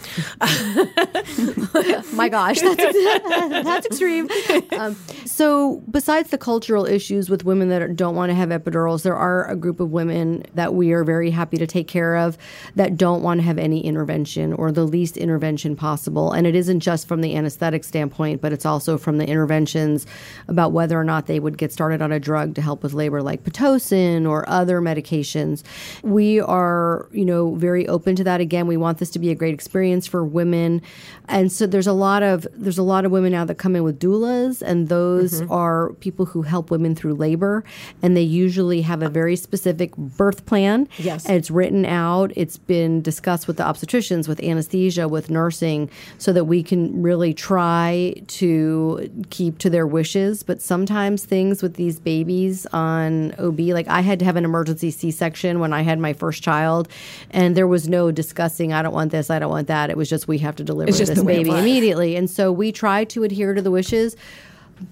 My 2.13 2.27
gosh, 2.27 2.59
that's 2.59 2.75
that's 3.63 3.85
extreme. 3.85 4.27
Um, 4.71 4.95
so, 5.25 5.83
besides 5.91 6.31
the 6.31 6.37
cultural 6.39 6.85
issues 6.85 7.29
with 7.29 7.45
women 7.45 7.69
that 7.69 7.95
don't 7.95 8.15
want 8.15 8.31
to 8.31 8.33
have 8.33 8.49
epidurals, 8.49 9.03
there 9.03 9.15
are 9.15 9.47
a 9.47 9.55
group 9.55 9.79
of 9.79 9.91
women 9.91 10.43
that 10.55 10.73
we 10.73 10.91
are 10.91 11.03
very 11.03 11.29
happy 11.29 11.57
to 11.57 11.67
take 11.67 11.87
care 11.87 12.15
of 12.17 12.35
that 12.75 12.97
don't 12.97 13.21
want 13.21 13.39
to 13.39 13.43
have 13.43 13.59
any 13.59 13.85
intervention 13.85 14.53
or 14.53 14.71
the 14.71 14.85
least 14.85 15.17
intervention 15.17 15.75
possible. 15.75 16.31
And 16.31 16.47
it 16.47 16.55
isn't 16.55 16.79
just 16.79 17.07
from 17.07 17.21
the 17.21 17.35
anesthetic 17.35 17.83
standpoint, 17.83 18.41
but 18.41 18.51
it's 18.51 18.65
also 18.65 18.97
from 18.97 19.19
the 19.19 19.27
interventions 19.27 19.98
about 20.47 20.71
whether 20.71 20.99
or 20.99 21.03
not 21.03 21.27
they 21.27 21.39
would 21.39 21.57
get 21.57 21.71
started 21.71 22.01
on 22.01 22.11
a 22.11 22.19
drug 22.19 22.55
to 22.55 22.61
help 22.61 22.83
with 22.83 22.93
labor, 22.93 23.21
like 23.21 23.43
pitocin 23.43 24.27
or 24.27 24.47
other 24.49 24.81
medications. 24.81 25.63
We 26.03 26.39
are, 26.39 27.07
you 27.11 27.25
know, 27.25 27.55
very 27.55 27.87
open 27.87 28.15
to 28.17 28.23
that. 28.23 28.41
Again, 28.41 28.67
we 28.67 28.77
want 28.77 28.97
this 28.97 29.09
to 29.11 29.19
be 29.19 29.29
a 29.31 29.35
great 29.35 29.53
experience 29.53 30.07
for 30.07 30.23
women, 30.23 30.81
and 31.27 31.51
so 31.51 31.67
there's 31.67 31.87
a 31.87 31.93
lot 31.93 32.23
of 32.23 32.47
there's 32.53 32.77
a 32.77 32.83
lot 32.83 33.05
of 33.05 33.11
women 33.11 33.31
now 33.31 33.45
that 33.45 33.55
come 33.55 33.75
in 33.75 33.83
with 33.83 33.99
doulas, 33.99 34.61
and 34.61 34.89
those 34.89 35.41
mm-hmm. 35.41 35.51
are 35.51 35.93
people 35.99 36.25
who 36.25 36.41
help 36.41 36.71
women 36.71 36.95
through 36.95 37.13
labor, 37.13 37.63
and 38.01 38.15
they 38.15 38.21
usually 38.21 38.81
have 38.81 39.01
a 39.01 39.09
very 39.09 39.35
specific 39.35 39.95
birth 39.95 40.45
plan. 40.45 40.87
Yes. 40.97 41.25
and 41.25 41.35
it's 41.35 41.51
written 41.51 41.85
out. 41.85 42.31
It's 42.35 42.57
been 42.57 43.01
discussed 43.01 43.47
with 43.47 43.57
the 43.57 43.63
obstetricians, 43.63 44.27
with 44.27 44.41
anesthesia, 44.41 45.07
with 45.07 45.29
nursing, 45.29 45.89
so 46.17 46.33
that 46.33 46.45
we 46.45 46.63
can 46.63 47.01
really 47.01 47.33
try 47.33 48.15
to 48.27 49.09
keep 49.29 49.57
to 49.59 49.69
their 49.69 49.87
wishes, 49.89 50.43
but 50.43 50.61
sometimes 50.61 51.25
things 51.25 51.61
with 51.61 51.75
these 51.75 51.99
babies 51.99 52.65
on 52.67 53.33
OB, 53.39 53.59
like 53.59 53.87
I 53.87 54.01
had 54.01 54.19
to 54.19 54.25
have 54.25 54.35
an 54.35 54.45
emergency 54.45 54.91
C 54.91 55.11
section 55.11 55.59
when 55.59 55.73
I 55.73 55.81
had 55.81 55.99
my 55.99 56.13
first 56.13 56.41
child, 56.41 56.87
and 57.31 57.57
there 57.57 57.67
was 57.67 57.89
no 57.89 58.11
discussing, 58.11 58.71
I 58.71 58.81
don't 58.81 58.93
want 58.93 59.11
this, 59.11 59.29
I 59.29 59.39
don't 59.39 59.49
want 59.49 59.67
that. 59.67 59.89
It 59.89 59.97
was 59.97 60.09
just, 60.09 60.27
we 60.27 60.37
have 60.37 60.55
to 60.57 60.63
deliver 60.63 60.91
this 60.91 61.09
the 61.09 61.23
way 61.23 61.41
it 61.41 61.43
baby 61.43 61.57
immediately. 61.57 62.15
And 62.15 62.29
so 62.29 62.51
we 62.51 62.71
try 62.71 63.03
to 63.05 63.23
adhere 63.23 63.53
to 63.53 63.61
the 63.61 63.71
wishes. 63.71 64.15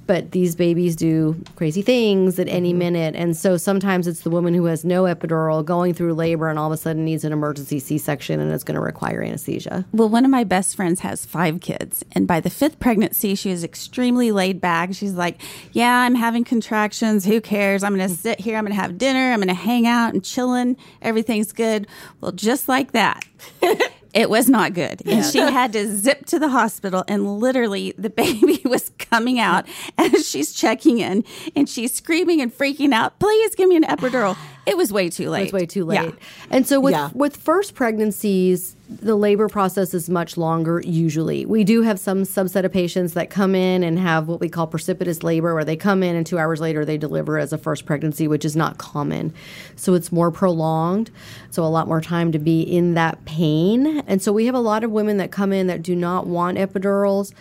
But 0.06 0.32
these 0.32 0.56
babies 0.56 0.96
do 0.96 1.41
crazy 1.56 1.82
things 1.82 2.39
at 2.39 2.48
any 2.48 2.72
mm-hmm. 2.72 2.79
minute. 2.79 3.15
And 3.15 3.36
so 3.36 3.58
sometimes 3.58 4.08
it's 4.08 4.22
the 4.22 4.29
woman 4.29 4.53
who 4.53 4.65
has 4.65 4.84
no 4.84 5.03
epidural 5.03 5.63
going 5.63 5.94
through 5.94 6.13
labor 6.13 6.50
and 6.50 6.58
all 6.58 6.67
of 6.67 6.74
a 6.74 6.77
sudden 6.77 7.06
needs 7.06 7.24
an 7.24 7.34
emergency 7.34 7.79
C 7.79 7.98
section 7.98 8.39
and 8.39 8.51
it's 8.51 8.63
going 8.63 8.75
to 8.75 8.82
require 8.82 9.22
anesthesia. 9.22 9.86
Well, 9.91 10.10
one 10.10 10.25
of 10.25 10.32
my 10.32 10.44
best 10.44 10.75
friends 10.75 11.00
has 11.01 11.25
five 11.25 11.62
kids. 11.62 12.03
And 12.13 12.27
by 12.27 12.39
the 12.39 12.50
fifth 12.50 12.79
pregnancy, 12.79 13.36
she 13.36 13.50
was 13.50 13.63
extremely 13.63 14.32
laid 14.32 14.62
back. 14.62 14.94
She's 14.94 15.13
like, 15.13 15.41
Yeah, 15.72 16.01
I'm 16.01 16.15
having 16.15 16.44
contractions. 16.44 17.25
Who 17.25 17.41
cares? 17.41 17.84
I'm 17.84 17.96
going 17.96 18.08
to 18.10 18.15
sit 18.15 18.39
here. 18.39 18.58
I'm 18.58 18.63
going 18.63 18.75
to 18.75 18.82
have 18.82 18.98
dinner. 18.98 19.32
I'm 19.32 19.39
going 19.39 19.48
to 19.48 19.53
hang 19.53 19.88
out 19.88 20.13
and 20.13 20.24
chilling. 20.24 20.77
Everything's 21.01 21.51
good. 21.51 21.88
Well, 22.22 22.32
just 22.32 22.67
like 22.67 22.91
that. 22.91 23.25
It 24.13 24.29
was 24.29 24.47
not 24.49 24.73
good. 24.73 25.01
And 25.05 25.25
she 25.25 25.39
had 25.39 25.73
to 25.73 25.87
zip 25.95 26.25
to 26.27 26.39
the 26.39 26.49
hospital, 26.49 27.03
and 27.07 27.39
literally 27.39 27.93
the 27.97 28.09
baby 28.23 28.61
was 28.65 28.89
coming 28.97 29.39
out 29.39 29.65
as 29.97 30.27
she's 30.27 30.53
checking 30.53 30.99
in, 30.99 31.23
and 31.55 31.67
she's 31.67 31.93
screaming 31.93 32.41
and 32.41 32.51
freaking 32.55 32.93
out, 32.93 33.19
Please 33.19 33.53
give 33.55 33.67
me 33.67 33.75
an 33.75 33.83
epidural. 33.83 34.37
It 34.65 34.77
was 34.77 34.91
way 34.93 35.09
too 35.09 35.29
late. 35.29 35.41
It 35.49 35.53
was 35.53 35.61
way 35.61 35.65
too 35.65 35.89
Yeah. 35.91 36.01
late. 36.03 36.15
And 36.49 36.65
so 36.67 36.79
with 36.79 36.93
Yeah. 36.93 37.09
with 37.13 37.35
first 37.37 37.75
pregnancies, 37.75 38.75
the 38.89 39.17
labor 39.17 39.50
process 39.50 39.94
is 39.94 40.10
much 40.10 40.38
longer 40.38 40.82
usually. 40.86 41.46
We 41.46 41.65
do 41.65 41.82
have 41.82 42.00
some 42.00 42.24
subset 42.24 42.63
of 42.63 42.72
patients 42.72 43.13
that 43.13 43.29
come 43.29 43.53
in 43.53 43.84
and 43.84 44.00
have 44.00 44.27
what 44.27 44.39
we 44.39 44.48
call 44.48 44.65
precipitous 44.65 45.24
labor 45.24 45.53
where 45.53 45.65
they 45.65 45.75
come 45.75 46.03
in 46.03 46.15
and 46.15 46.25
2 46.25 46.38
hours 46.38 46.62
later 46.62 46.86
they 46.86 46.98
deliver 46.98 47.38
as 47.38 47.51
a 47.51 47.58
first 47.58 47.86
pregnancy, 47.86 48.27
which 48.27 48.46
is 48.46 48.56
not 48.56 48.77
common. 48.77 49.34
So 49.75 49.94
it's 49.94 50.12
more 50.12 50.32
prolonged, 50.32 51.12
so 51.51 51.63
a 51.63 51.65
lot 51.65 51.88
more 51.88 52.00
time 52.00 52.32
to 52.32 52.39
be 52.39 52.62
in 52.62 52.94
that 52.94 53.25
pain. 53.25 54.00
And 54.08 54.22
so 54.22 54.32
we 54.32 54.46
have 54.46 54.56
a 54.56 54.60
lot 54.60 54.86
of 54.86 54.91
women 54.91 55.17
that 55.17 55.32
come 55.32 55.51
in 55.51 55.67
that 55.67 55.84
do 55.84 55.96
not 55.96 56.25
want 56.25 56.58
epidurals. 56.58 57.34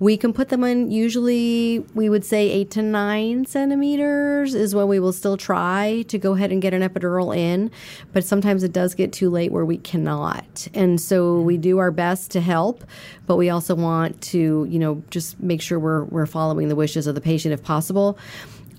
We 0.00 0.16
can 0.16 0.32
put 0.32 0.48
them 0.48 0.62
in 0.62 0.90
usually, 0.90 1.80
we 1.94 2.08
would 2.08 2.24
say 2.24 2.48
eight 2.48 2.70
to 2.72 2.82
nine 2.82 3.46
centimeters 3.46 4.54
is 4.54 4.74
when 4.74 4.86
we 4.86 5.00
will 5.00 5.12
still 5.12 5.36
try 5.36 6.04
to 6.08 6.18
go 6.18 6.34
ahead 6.34 6.52
and 6.52 6.62
get 6.62 6.72
an 6.72 6.82
epidural 6.82 7.36
in. 7.36 7.70
But 8.12 8.24
sometimes 8.24 8.62
it 8.62 8.72
does 8.72 8.94
get 8.94 9.12
too 9.12 9.28
late 9.28 9.50
where 9.50 9.64
we 9.64 9.78
cannot. 9.78 10.68
And 10.72 11.00
so 11.00 11.40
we 11.40 11.56
do 11.56 11.78
our 11.78 11.90
best 11.90 12.30
to 12.32 12.40
help, 12.40 12.84
but 13.26 13.36
we 13.36 13.50
also 13.50 13.74
want 13.74 14.20
to, 14.22 14.66
you 14.70 14.78
know, 14.78 15.02
just 15.10 15.40
make 15.40 15.60
sure 15.60 15.80
we're, 15.80 16.04
we're 16.04 16.26
following 16.26 16.68
the 16.68 16.76
wishes 16.76 17.08
of 17.08 17.16
the 17.16 17.20
patient 17.20 17.52
if 17.52 17.62
possible. 17.62 18.18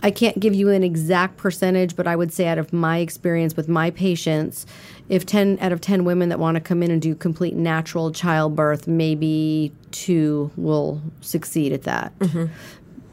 I 0.02 0.12
can't 0.12 0.40
give 0.40 0.56
you 0.56 0.70
an 0.70 0.84
exact 0.84 1.36
percentage, 1.36 1.96
but 1.98 2.08
I 2.08 2.16
would 2.16 2.32
say 2.32 2.48
out 2.48 2.58
of 2.58 2.72
my 2.72 3.00
experience 3.00 3.58
with 3.58 3.68
my 3.68 3.92
patients, 3.92 4.66
if 5.10 5.26
10 5.26 5.58
out 5.60 5.72
of 5.72 5.82
10 5.82 6.06
women 6.06 6.30
that 6.30 6.40
want 6.40 6.56
to 6.56 6.62
come 6.62 6.84
in 6.84 6.92
and 6.92 7.02
do 7.02 7.16
complete 7.16 7.56
natural 7.56 8.12
childbirth, 8.12 8.88
maybe 8.88 9.72
two 9.92 10.52
will 10.56 11.02
succeed 11.20 11.74
at 11.74 11.84
that. 11.84 12.18
Mm-hmm. 12.20 12.46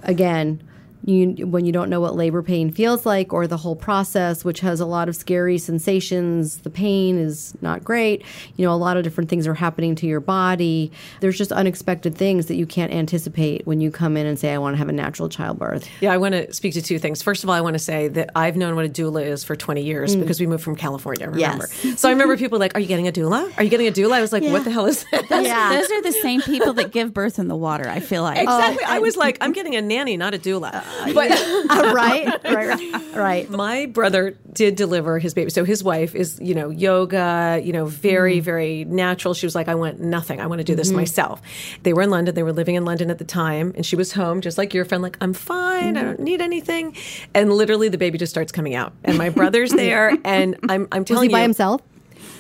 Again, 0.03 0.63
you, 1.07 1.47
when 1.47 1.65
you 1.65 1.73
don't 1.73 1.89
know 1.89 2.01
what 2.01 2.17
labor 2.17 2.43
pain 2.43 2.71
feels 2.71 3.07
like 3.07 3.33
or 3.33 3.47
the 3.47 3.57
whole 3.57 3.77
process, 3.77 4.45
which 4.45 4.61
has 4.61 4.81
a 4.81 4.87
lot 4.87 5.09
of 5.09 5.15
scary 5.15 5.57
sensations, 5.57 6.59
the 6.59 6.71
pain 6.71 7.17
is 7.17 7.55
not 7.63 7.85
great. 7.85 8.25
You 8.57 8.67
know, 8.67 8.73
a 8.73 8.77
lot 8.77 8.97
of 8.97 9.05
different 9.05 9.31
things 9.31 9.47
are 9.47 9.55
happening 9.55 9.95
to 9.97 10.07
your 10.07 10.19
body. 10.19 10.91
There's 11.21 11.39
just 11.39 11.53
unexpected 11.53 12.17
things 12.17 12.47
that 12.47 12.57
you 12.57 12.67
can't 12.67 12.93
anticipate 12.93 13.67
when 13.67 13.81
you 13.81 13.93
come 13.93 14.17
in 14.17 14.27
and 14.27 14.37
say, 14.37 14.53
I 14.53 14.59
want 14.59 14.75
to 14.75 14.79
have 14.79 14.89
a 14.89 14.93
natural 14.93 15.29
childbirth. 15.29 15.89
Yeah, 16.01 16.13
I 16.13 16.17
want 16.17 16.33
to 16.33 16.53
speak 16.53 16.75
to 16.75 16.83
two 16.83 16.99
things. 16.99 17.23
First 17.23 17.45
of 17.45 17.51
all, 17.51 17.55
I 17.55 17.61
want 17.61 17.75
to 17.75 17.79
say 17.79 18.09
that 18.09 18.31
I've 18.35 18.57
known 18.57 18.75
what 18.75 18.85
a 18.85 18.89
doula 18.89 19.25
is 19.25 19.45
for 19.45 19.55
20 19.55 19.83
years 19.83 20.17
mm. 20.17 20.21
because 20.21 20.41
we 20.41 20.47
moved 20.49 20.65
from 20.65 20.75
California, 20.75 21.31
remember? 21.31 21.69
Yes. 21.83 22.01
So 22.01 22.09
I 22.09 22.13
remember 22.13 22.37
people 22.37 22.59
like, 22.59 22.75
Are 22.75 22.81
you 22.81 22.89
getting 22.89 23.07
a 23.07 23.13
doula? 23.13 23.57
Are 23.57 23.63
you 23.63 23.71
getting 23.71 23.87
a 23.87 23.93
doula? 23.93 24.13
I 24.13 24.21
was 24.21 24.33
like, 24.33 24.43
What 24.43 24.65
the 24.65 24.73
hell 24.73 24.87
is 24.87 25.05
that? 25.13 25.31
Yeah. 25.31 25.71
Those 25.71 25.91
are 25.91 26.03
the 26.03 26.13
same 26.13 26.43
people 26.43 26.73
that 26.75 26.91
give 26.91 27.15
birth 27.15 27.39
in 27.39 27.47
the 27.47 27.57
water, 27.57 27.89
I 27.89 28.01
feel 28.01 28.23
like. 28.23 28.39
Oh, 28.39 28.59
exactly. 28.59 28.85
I 28.85 28.99
was 28.99 29.17
like, 29.17 29.39
I'm 29.41 29.53
getting 29.53 29.77
a 29.77 29.83
nanny, 29.83 30.17
not 30.17 30.35
a 30.35 30.39
doula. 30.39 30.75
Uh, 30.75 30.96
but 31.15 31.31
Uh, 31.69 31.93
right, 31.95 32.27
right, 32.45 32.69
right, 32.69 33.15
right. 33.15 33.51
my 33.57 33.87
brother 33.87 34.37
did 34.53 34.77
deliver 34.77 35.19
his 35.19 35.35
baby. 35.35 35.51
So 35.51 35.65
his 35.65 35.83
wife 35.83 36.15
is, 36.15 36.39
you 36.41 36.55
know, 36.55 36.71
yoga, 36.71 37.61
you 37.63 37.73
know, 37.73 37.87
very, 37.87 38.39
mm. 38.39 38.43
very 38.43 38.85
natural. 38.85 39.35
She 39.35 39.47
was 39.47 39.55
like, 39.55 39.69
I 39.69 39.75
want 39.75 40.01
nothing. 40.01 40.41
I 40.41 40.47
want 40.47 40.61
to 40.61 40.65
do 40.65 40.75
this 40.75 40.89
mm-hmm. 40.89 40.99
myself. 40.99 41.43
They 41.83 41.93
were 41.93 42.03
in 42.03 42.11
London. 42.11 42.35
They 42.35 42.43
were 42.43 42.53
living 42.53 42.77
in 42.77 42.85
London 42.85 43.11
at 43.11 43.19
the 43.19 43.25
time. 43.25 43.73
And 43.75 43.85
she 43.85 43.97
was 43.97 44.13
home, 44.13 44.41
just 44.41 44.59
like 44.59 44.75
your 44.75 44.85
friend, 44.85 45.03
like, 45.03 45.17
I'm 45.21 45.33
fine. 45.33 45.97
I 45.97 46.01
mm-hmm. 46.01 46.09
don't 46.09 46.21
need 46.21 46.41
anything. 46.41 46.97
And 47.35 47.53
literally 47.53 47.89
the 47.89 47.99
baby 47.99 48.17
just 48.19 48.31
starts 48.31 48.53
coming 48.53 48.75
out. 48.75 48.93
And 49.05 49.19
my 49.19 49.29
brother's 49.31 49.73
there. 49.73 50.17
And 50.25 50.57
I'm, 50.69 50.89
I'm 50.93 51.03
Was 51.03 51.09
telling 51.09 51.31
he 51.31 51.33
by 51.33 51.39
you. 51.39 51.43
himself? 51.43 51.83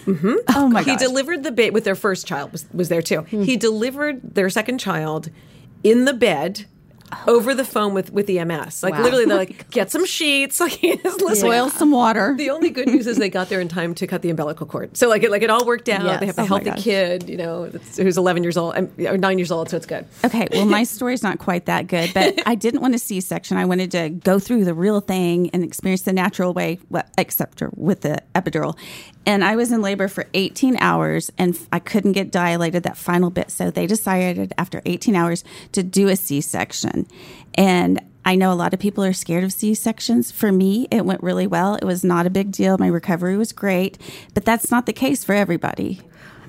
Mm-hmm. 0.04 0.34
oh 0.50 0.68
my 0.68 0.82
He 0.82 0.96
delivered 0.96 1.42
the 1.42 1.50
baby 1.50 1.70
with 1.70 1.82
their 1.84 1.96
first 1.96 2.26
child 2.26 2.52
was, 2.52 2.64
was 2.72 2.88
there 2.88 3.02
too. 3.02 3.22
Hmm. 3.22 3.42
He 3.42 3.56
delivered 3.56 4.34
their 4.34 4.48
second 4.50 4.78
child 4.78 5.30
in 5.82 6.04
the 6.04 6.14
bed 6.14 6.66
over 7.26 7.54
the 7.54 7.64
phone 7.64 7.94
with 7.94 8.12
with 8.12 8.26
the 8.26 8.38
EMS. 8.38 8.82
Like 8.82 8.94
Wow. 8.94 9.02
literally, 9.02 9.24
they're 9.26 9.36
like, 9.46 9.70
"Get 9.70 9.90
some 9.90 10.04
sheets." 10.06 10.60
Like. 10.66 10.80
Boil 11.40 11.70
some 11.70 11.90
water. 11.90 12.34
The 12.38 12.50
only 12.50 12.70
good 12.70 12.88
news 12.88 13.06
is 13.06 13.16
they 13.18 13.28
got 13.28 13.48
there 13.48 13.60
in 13.60 13.68
time 13.68 13.94
to 13.96 14.06
cut 14.06 14.22
the 14.22 14.30
umbilical 14.30 14.66
cord. 14.66 14.96
So 14.96 15.08
like 15.08 15.22
it 15.22 15.30
like 15.30 15.42
it 15.42 15.50
all 15.50 15.64
worked 15.66 15.88
out. 15.88 16.04
Yes. 16.04 16.20
They 16.20 16.26
have 16.26 16.38
a 16.38 16.42
Oh 16.42 16.44
healthy 16.44 16.70
kid, 16.72 17.28
you 17.28 17.36
know, 17.36 17.64
who's 17.96 18.16
11 18.16 18.42
years 18.42 18.56
old 18.56 18.76
um, 18.76 18.90
or 19.06 19.16
9 19.16 19.38
years 19.38 19.50
old, 19.50 19.68
so 19.70 19.76
it's 19.76 19.86
good. 19.86 20.04
Okay, 20.24 20.46
well, 20.52 20.66
my 20.66 20.82
story's 20.84 21.22
not 21.22 21.38
quite 21.38 21.66
that 21.66 21.86
good, 21.86 22.12
but 22.14 22.42
I 22.46 22.54
didn't 22.54 22.80
want 22.80 22.94
a 22.94 22.98
C 22.98 23.20
section. 23.20 23.56
I 23.56 23.64
wanted 23.64 23.90
to 23.92 24.10
go 24.10 24.38
through 24.38 24.64
the 24.64 24.74
real 24.74 25.00
thing 25.00 25.50
and 25.52 25.62
experience 25.64 26.02
the 26.02 26.12
natural 26.12 26.52
way, 26.52 26.78
well, 26.90 27.04
except 27.18 27.62
with 27.76 28.00
the 28.02 28.22
epidural. 28.34 28.76
And 29.26 29.44
I 29.44 29.56
was 29.56 29.72
in 29.72 29.82
labor 29.82 30.06
for 30.06 30.26
18 30.34 30.76
hours 30.76 31.32
and 31.36 31.58
I 31.72 31.80
couldn't 31.80 32.12
get 32.12 32.30
dilated 32.30 32.84
that 32.84 32.96
final 32.96 33.30
bit. 33.30 33.50
So 33.50 33.70
they 33.70 33.86
decided 33.86 34.54
after 34.56 34.80
18 34.86 35.16
hours 35.16 35.42
to 35.72 35.82
do 35.82 36.08
a 36.08 36.16
C 36.16 36.40
section. 36.40 37.08
And 37.54 38.00
I 38.24 38.36
know 38.36 38.52
a 38.52 38.54
lot 38.54 38.72
of 38.72 38.80
people 38.80 39.04
are 39.04 39.12
scared 39.12 39.44
of 39.44 39.52
C 39.52 39.74
sections. 39.74 40.30
For 40.30 40.52
me, 40.52 40.86
it 40.90 41.04
went 41.04 41.22
really 41.22 41.46
well. 41.46 41.74
It 41.74 41.84
was 41.84 42.04
not 42.04 42.26
a 42.26 42.30
big 42.30 42.52
deal. 42.52 42.78
My 42.78 42.86
recovery 42.86 43.36
was 43.36 43.52
great, 43.52 43.98
but 44.32 44.44
that's 44.44 44.70
not 44.70 44.86
the 44.86 44.92
case 44.92 45.24
for 45.24 45.34
everybody. 45.34 46.00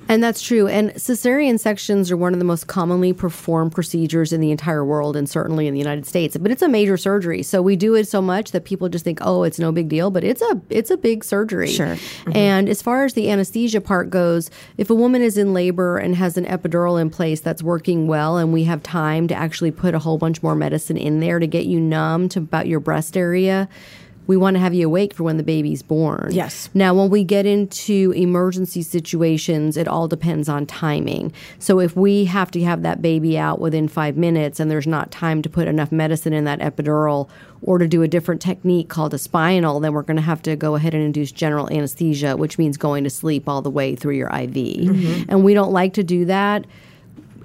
And 0.08 0.22
that's 0.22 0.40
true. 0.40 0.66
And 0.66 0.90
cesarean 0.94 1.60
sections 1.60 2.10
are 2.10 2.16
one 2.16 2.32
of 2.32 2.38
the 2.38 2.44
most 2.44 2.66
commonly 2.66 3.12
performed 3.12 3.72
procedures 3.72 4.32
in 4.32 4.40
the 4.40 4.50
entire 4.50 4.84
world 4.84 5.16
and 5.16 5.28
certainly 5.28 5.66
in 5.66 5.74
the 5.74 5.78
United 5.78 6.06
States. 6.06 6.36
But 6.36 6.50
it's 6.50 6.62
a 6.62 6.68
major 6.68 6.96
surgery. 6.96 7.42
So 7.42 7.60
we 7.60 7.76
do 7.76 7.94
it 7.94 8.08
so 8.08 8.22
much 8.22 8.52
that 8.52 8.64
people 8.64 8.88
just 8.88 9.04
think, 9.04 9.18
"Oh, 9.20 9.42
it's 9.42 9.58
no 9.58 9.70
big 9.70 9.88
deal," 9.88 10.10
but 10.10 10.24
it's 10.24 10.40
a 10.40 10.60
it's 10.70 10.90
a 10.90 10.96
big 10.96 11.24
surgery. 11.24 11.68
Sure. 11.68 11.96
Mm-hmm. 11.96 12.36
And 12.36 12.68
as 12.68 12.80
far 12.80 13.04
as 13.04 13.12
the 13.12 13.30
anesthesia 13.30 13.80
part 13.80 14.10
goes, 14.10 14.50
if 14.78 14.88
a 14.88 14.94
woman 14.94 15.22
is 15.22 15.36
in 15.36 15.52
labor 15.52 15.98
and 15.98 16.16
has 16.16 16.36
an 16.36 16.46
epidural 16.46 17.00
in 17.00 17.10
place 17.10 17.40
that's 17.40 17.62
working 17.62 18.06
well 18.06 18.38
and 18.38 18.52
we 18.52 18.64
have 18.64 18.82
time 18.82 19.28
to 19.28 19.34
actually 19.34 19.70
put 19.70 19.94
a 19.94 19.98
whole 19.98 20.16
bunch 20.16 20.42
more 20.42 20.54
medicine 20.54 20.96
in 20.96 21.20
there 21.20 21.38
to 21.38 21.46
get 21.46 21.66
you 21.66 21.78
numb 21.78 22.28
to 22.30 22.38
about 22.38 22.66
your 22.66 22.80
breast 22.80 23.16
area, 23.16 23.68
we 24.28 24.36
want 24.36 24.54
to 24.54 24.60
have 24.60 24.74
you 24.74 24.86
awake 24.86 25.14
for 25.14 25.24
when 25.24 25.38
the 25.38 25.42
baby's 25.42 25.82
born. 25.82 26.28
Yes. 26.30 26.68
Now, 26.74 26.94
when 26.94 27.08
we 27.08 27.24
get 27.24 27.46
into 27.46 28.12
emergency 28.14 28.82
situations, 28.82 29.76
it 29.76 29.88
all 29.88 30.06
depends 30.06 30.48
on 30.50 30.66
timing. 30.66 31.32
So, 31.58 31.80
if 31.80 31.96
we 31.96 32.26
have 32.26 32.50
to 32.52 32.62
have 32.62 32.82
that 32.82 33.02
baby 33.02 33.38
out 33.38 33.58
within 33.58 33.88
five 33.88 34.16
minutes 34.16 34.60
and 34.60 34.70
there's 34.70 34.86
not 34.86 35.10
time 35.10 35.42
to 35.42 35.48
put 35.48 35.66
enough 35.66 35.90
medicine 35.90 36.34
in 36.34 36.44
that 36.44 36.60
epidural 36.60 37.28
or 37.62 37.78
to 37.78 37.88
do 37.88 38.02
a 38.02 38.08
different 38.08 38.42
technique 38.42 38.88
called 38.88 39.14
a 39.14 39.18
spinal, 39.18 39.80
then 39.80 39.94
we're 39.94 40.02
going 40.02 40.16
to 40.16 40.22
have 40.22 40.42
to 40.42 40.54
go 40.54 40.74
ahead 40.74 40.94
and 40.94 41.02
induce 41.02 41.32
general 41.32 41.68
anesthesia, 41.72 42.36
which 42.36 42.58
means 42.58 42.76
going 42.76 43.04
to 43.04 43.10
sleep 43.10 43.48
all 43.48 43.62
the 43.62 43.70
way 43.70 43.96
through 43.96 44.14
your 44.14 44.28
IV. 44.28 44.52
Mm-hmm. 44.52 45.22
And 45.30 45.42
we 45.42 45.54
don't 45.54 45.72
like 45.72 45.94
to 45.94 46.04
do 46.04 46.26
that 46.26 46.66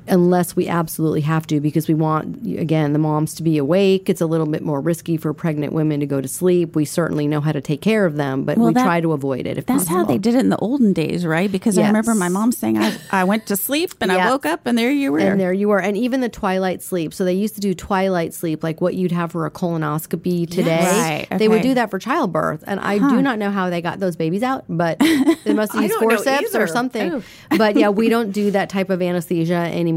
unless 0.07 0.55
we 0.55 0.67
absolutely 0.67 1.21
have 1.21 1.47
to 1.47 1.59
because 1.59 1.87
we 1.87 1.93
want 1.93 2.45
again 2.57 2.93
the 2.93 2.99
moms 2.99 3.33
to 3.35 3.43
be 3.43 3.57
awake. 3.57 4.09
It's 4.09 4.21
a 4.21 4.25
little 4.25 4.45
bit 4.47 4.61
more 4.61 4.81
risky 4.81 5.17
for 5.17 5.33
pregnant 5.33 5.73
women 5.73 5.99
to 5.99 6.05
go 6.05 6.21
to 6.21 6.27
sleep. 6.27 6.75
We 6.75 6.85
certainly 6.85 7.27
know 7.27 7.41
how 7.41 7.51
to 7.51 7.61
take 7.61 7.81
care 7.81 8.05
of 8.05 8.15
them 8.15 8.43
but 8.43 8.57
Well, 8.57 8.67
we 8.67 8.73
that- 8.73 8.83
try 8.83 9.01
to 9.01 9.13
avoid 9.13 9.47
it 9.47 9.57
if 9.57 9.65
That's 9.65 9.85
possible. 9.85 9.99
how 9.99 10.05
they 10.05 10.17
did 10.17 10.35
it 10.35 10.39
in 10.39 10.49
the 10.49 10.57
olden 10.57 10.93
days, 10.93 11.25
right? 11.25 11.51
Because 11.51 11.77
I 11.77 11.87
remember 11.87 12.13
my 12.15 12.29
mom 12.29 12.51
saying, 12.51 12.77
I, 12.77 12.95
I 13.11 13.23
went 13.23 13.45
to 13.47 13.55
sleep 13.55 13.93
and 14.01 14.11
I 14.11 14.29
woke 14.31 14.45
up 14.45 14.65
and 14.65 14.77
there 14.77 14.91
you 14.91 15.11
were. 15.11 15.19
and 15.19 15.39
there 15.39 15.53
you 15.53 15.69
were. 15.69 15.79
And 15.79 15.95
even 15.97 16.21
the 16.21 16.29
twilight 16.29 16.81
sleep. 16.81 17.13
So 17.13 17.23
they 17.25 17.33
used 17.33 17.55
to 17.55 17.61
do 17.61 17.73
twilight 17.73 18.33
sleep 18.33 18.63
like 18.63 18.81
what 18.81 18.95
you'd 18.95 19.11
have 19.11 19.31
for 19.31 19.45
a 19.45 19.51
colonoscopy 19.51 20.49
today. 20.49 21.27
Right, 21.29 21.39
they 21.39 21.47
would 21.47 21.61
do 21.61 21.73
that 21.75 21.89
for 21.89 21.99
childbirth. 21.99 22.63
And 22.67 22.79
i 22.79 22.97
do 22.97 23.21
not 23.21 23.39
know 23.39 23.51
how 23.51 23.69
they 23.69 23.81
got 23.81 23.99
those 23.99 24.15
babies 24.15 24.43
out 24.43 24.65
but 24.69 24.97
they 25.43 25.53
must 25.53 25.75
I 25.75 25.83
use 25.83 25.95
forceps 25.95 26.55
or 26.55 26.67
something. 26.67 27.13
Oh. 27.13 27.23
but 27.57 27.75
yeah 27.75 27.89
we 27.89 28.09
don't 28.15 28.31
do 28.31 28.51
that 28.51 28.69
type 28.69 28.89
of 28.89 29.01
anesthesia 29.01 29.53
anymore 29.55 29.92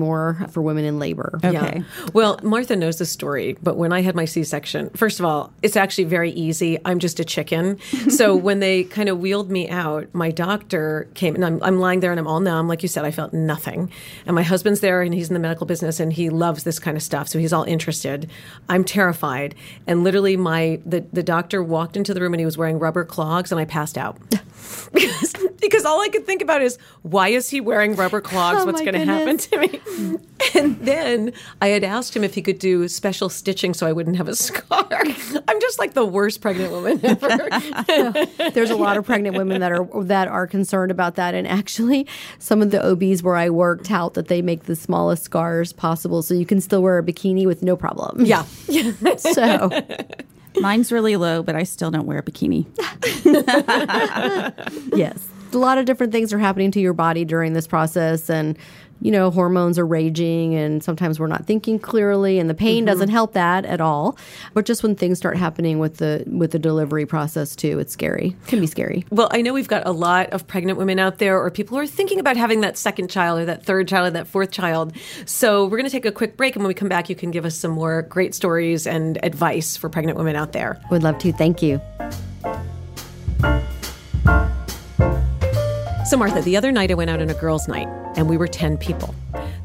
for 0.51 0.63
women 0.63 0.85
in 0.85 0.99
labor. 0.99 1.39
Okay. 1.45 1.83
Well, 2.13 2.39
Martha 2.43 2.77
knows 2.77 2.99
the 2.99 3.07
story, 3.07 3.57
but 3.63 3.77
when 3.77 3.93
I 3.93 4.03
had 4.03 4.15
my 4.15 4.25
C 4.25 4.45
section, 4.45 4.91
first 4.91 5.21
of 5.21 5.27
all, 5.27 5.53
it's 5.63 5.77
actually 5.77 6.05
very 6.05 6.31
easy. 6.31 6.79
I'm 6.85 6.99
just 6.99 7.21
a 7.21 7.25
chicken. 7.25 7.79
so 8.09 8.35
when 8.35 8.61
they 8.61 8.85
kind 8.85 9.09
of 9.09 9.19
wheeled 9.19 9.51
me 9.51 9.69
out, 9.69 10.09
my 10.13 10.31
doctor 10.31 11.09
came 11.15 11.35
and 11.35 11.45
I'm, 11.45 11.63
I'm 11.63 11.79
lying 11.81 12.01
there 12.01 12.11
and 12.11 12.21
I'm 12.21 12.27
all 12.27 12.41
numb. 12.41 12.69
Like 12.69 12.83
you 12.83 12.89
said, 12.89 13.05
I 13.05 13.11
felt 13.11 13.33
nothing. 13.33 13.91
And 14.27 14.35
my 14.35 14.43
husband's 14.43 14.81
there 14.81 15.03
and 15.03 15.15
he's 15.15 15.29
in 15.29 15.35
the 15.35 15.41
medical 15.41 15.67
business 15.67 16.01
and 16.01 16.13
he 16.13 16.31
loves 16.31 16.65
this 16.65 16.79
kind 16.79 16.97
of 16.97 17.03
stuff. 17.03 17.29
So 17.29 17.39
he's 17.39 17.53
all 17.53 17.65
interested. 17.65 18.31
I'm 18.69 18.85
terrified. 18.85 19.55
And 19.87 20.05
literally, 20.05 20.37
my 20.37 20.81
the, 20.85 21.05
the 21.13 21.23
doctor 21.23 21.63
walked 21.63 21.97
into 21.97 22.15
the 22.15 22.21
room 22.21 22.35
and 22.35 22.41
he 22.41 22.47
was 22.47 22.59
wearing 22.59 22.79
rubber 22.79 23.05
clogs 23.05 23.53
and 23.53 23.61
I 23.61 23.65
passed 23.65 23.99
out. 23.99 24.19
because, 24.93 25.36
because 25.67 25.85
all 25.85 26.01
I 26.01 26.09
could 26.09 26.27
think 26.27 26.43
about 26.43 26.63
is 26.63 26.79
why 27.03 27.29
is 27.29 27.49
he 27.51 27.61
wearing 27.61 27.95
rubber 27.97 28.21
clogs? 28.21 28.63
Oh, 28.63 28.67
What's 28.67 28.81
going 28.81 28.95
to 28.95 29.05
happen 29.05 29.37
to 29.39 29.59
me? 29.59 29.81
And 30.55 30.79
then 30.81 31.33
I 31.63 31.69
had 31.69 31.83
asked 31.83 32.15
him 32.15 32.23
if 32.23 32.35
he 32.35 32.43
could 32.43 32.59
do 32.59 32.89
special 32.89 33.29
stitching 33.31 33.73
so 33.73 33.87
I 33.87 33.93
wouldn't 33.93 34.17
have 34.17 34.29
a 34.29 34.35
scar. 34.35 34.87
I'm 35.49 35.61
just 35.61 35.79
like 35.79 35.95
the 35.95 36.05
worst 36.05 36.41
pregnant 36.43 36.73
woman 36.73 37.01
ever. 37.03 37.49
There's 38.53 38.71
a 38.71 38.77
lot 38.77 38.97
of 38.99 39.07
pregnant 39.07 39.37
women 39.37 39.61
that 39.61 39.73
are 39.73 39.87
that 40.05 40.29
are 40.29 40.47
concerned 40.47 40.91
about 40.91 41.17
that, 41.17 41.35
and 41.35 41.49
actually, 41.49 42.07
some 42.39 42.61
of 42.63 42.71
the 42.71 42.87
OBs 42.87 43.23
where 43.23 43.35
I 43.37 43.49
worked 43.51 43.91
out 43.91 44.15
that 44.15 44.29
they 44.29 44.43
make 44.43 44.65
the 44.65 44.77
smallest 44.77 45.25
scars 45.25 45.73
possible, 45.73 46.23
so 46.23 46.35
you 46.35 46.47
can 46.47 46.61
still 46.61 46.83
wear 46.83 46.99
a 46.99 47.03
bikini 47.03 47.47
with 47.47 47.63
no 47.63 47.75
problem. 47.77 48.25
yeah. 48.25 48.45
So 49.17 49.71
Mine's 50.61 50.93
really 50.93 51.17
low, 51.17 51.43
but 51.43 51.57
I 51.57 51.63
still 51.65 51.91
don't 51.91 52.07
wear 52.07 52.19
a 52.19 52.23
bikini. 52.23 52.67
yes, 54.97 55.29
a 55.53 55.59
lot 55.59 55.79
of 55.79 55.85
different 55.85 56.13
things 56.13 56.33
are 56.33 56.39
happening 56.39 56.71
to 56.73 56.81
your 56.81 56.93
body 56.93 57.25
during 57.25 57.53
this 57.53 57.67
process, 57.67 58.29
and 58.31 58.59
you 59.01 59.11
know 59.11 59.31
hormones 59.31 59.79
are 59.79 59.87
raging, 59.87 60.55
and 60.55 60.83
sometimes 60.83 61.21
we're 61.21 61.27
not 61.27 61.47
thinking 61.47 61.79
clearly, 61.79 62.39
and 62.39 62.49
the 62.49 62.55
pain 62.55 62.79
mm-hmm. 62.79 62.87
doesn't 62.87 63.09
help 63.11 63.35
that 63.35 63.65
at 63.65 63.81
all. 63.81 64.17
But 64.55 64.65
just 64.65 64.83
when 64.83 64.97
things 64.97 65.19
start 65.19 65.37
happening 65.37 65.79
with 65.79 65.99
the 65.99 66.25
with 66.27 66.53
the 66.53 66.59
delivery 66.59 67.07
process 67.07 67.55
too, 67.55 67.79
it's 67.79 67.93
scary. 67.93 68.37
It 68.43 68.49
can 68.49 68.61
be 68.61 68.67
scary. 68.67 69.05
Well, 69.11 69.29
I 69.33 69.43
know 69.43 69.53
we've 69.53 69.69
got 69.69 69.87
a 69.87 69.93
lot 69.93 70.31
of 70.31 70.47
pregnant 70.47 70.79
women 70.79 70.99
out 70.99 71.19
there, 71.19 71.41
or 71.41 71.51
people 71.51 71.77
who 71.77 71.83
are 71.83 71.87
thinking 71.87 72.21
about 72.21 72.37
having 72.37 72.61
that 72.63 72.77
second 72.77 73.11
child, 73.11 73.41
or 73.41 73.45
that 73.45 73.65
third 73.65 73.89
child, 73.89 74.09
or 74.09 74.11
that 74.11 74.27
fourth 74.27 74.51
child. 74.51 74.95
So 75.27 75.65
we're 75.65 75.79
going 75.79 75.85
to 75.85 75.91
take 75.91 76.07
a 76.07 76.13
quick 76.13 76.37
break, 76.37 76.57
and 76.57 76.63
when 76.63 76.69
we 76.69 76.75
come 76.75 76.89
back, 76.89 77.09
you 77.09 77.17
can 77.17 77.31
give 77.31 77.45
us 77.45 77.57
some 77.57 77.73
more 77.73 78.03
great 78.03 78.35
stories 78.35 78.87
and 78.87 79.19
advice 79.25 79.77
for 79.77 79.89
pregnant 79.89 80.19
women 80.19 80.37
out 80.37 80.53
there. 80.53 80.81
Would 80.91 81.03
love 81.03 81.19
to. 81.19 81.33
Thank 81.33 81.63
you. 81.63 81.81
So, 86.07 86.17
Martha, 86.17 86.41
the 86.41 86.57
other 86.57 86.71
night 86.71 86.93
I 86.93 86.95
went 86.95 87.11
out 87.11 87.21
on 87.21 87.31
a 87.31 87.35
girls' 87.35 87.67
night 87.67 87.89
and 88.15 88.29
we 88.29 88.37
were 88.37 88.47
10 88.47 88.79
people. 88.79 89.13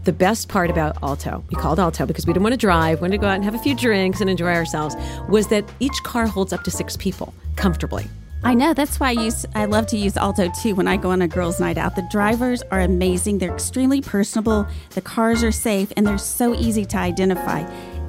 The 0.06 0.12
best 0.12 0.50
part 0.50 0.72
about 0.72 0.98
Alto, 1.04 1.44
we 1.52 1.56
called 1.56 1.80
Alto 1.80 2.08
because 2.08 2.26
we 2.26 2.34
didn't 2.34 2.42
want 2.42 2.54
to 2.54 2.58
drive, 2.58 3.00
wanted 3.00 3.18
to 3.18 3.22
go 3.22 3.28
out 3.28 3.36
and 3.36 3.44
have 3.44 3.54
a 3.54 3.60
few 3.60 3.76
drinks 3.76 4.22
and 4.22 4.28
enjoy 4.28 4.52
ourselves, 4.52 4.96
was 5.30 5.50
that 5.50 5.64
each 5.80 6.02
car 6.02 6.26
holds 6.26 6.52
up 6.52 6.64
to 6.64 6.72
six 6.72 6.98
people 6.98 7.32
comfortably. 7.58 8.08
I 8.44 8.56
know. 8.56 8.74
That's 8.74 9.00
why 9.00 9.10
I 9.10 9.12
use. 9.12 9.46
I 9.54 9.66
love 9.66 9.86
to 9.88 9.98
use 9.98 10.18
Alto 10.18 10.50
too 10.64 10.74
when 10.74 10.88
I 10.88 10.98
go 10.98 11.12
on 11.12 11.22
a 11.22 11.28
girls' 11.28 11.60
night 11.60 11.78
out. 11.78 11.96
The 11.96 12.08
drivers 12.10 12.64
are 12.72 12.82
amazing. 12.82 13.38
They're 13.38 13.54
extremely 13.54 14.02
personable. 14.02 14.68
The 14.96 15.02
cars 15.02 15.44
are 15.44 15.52
safe, 15.52 15.94
and 15.96 16.08
they're 16.08 16.18
so 16.18 16.56
easy 16.56 16.86
to 16.86 16.98
identify. 16.98 17.62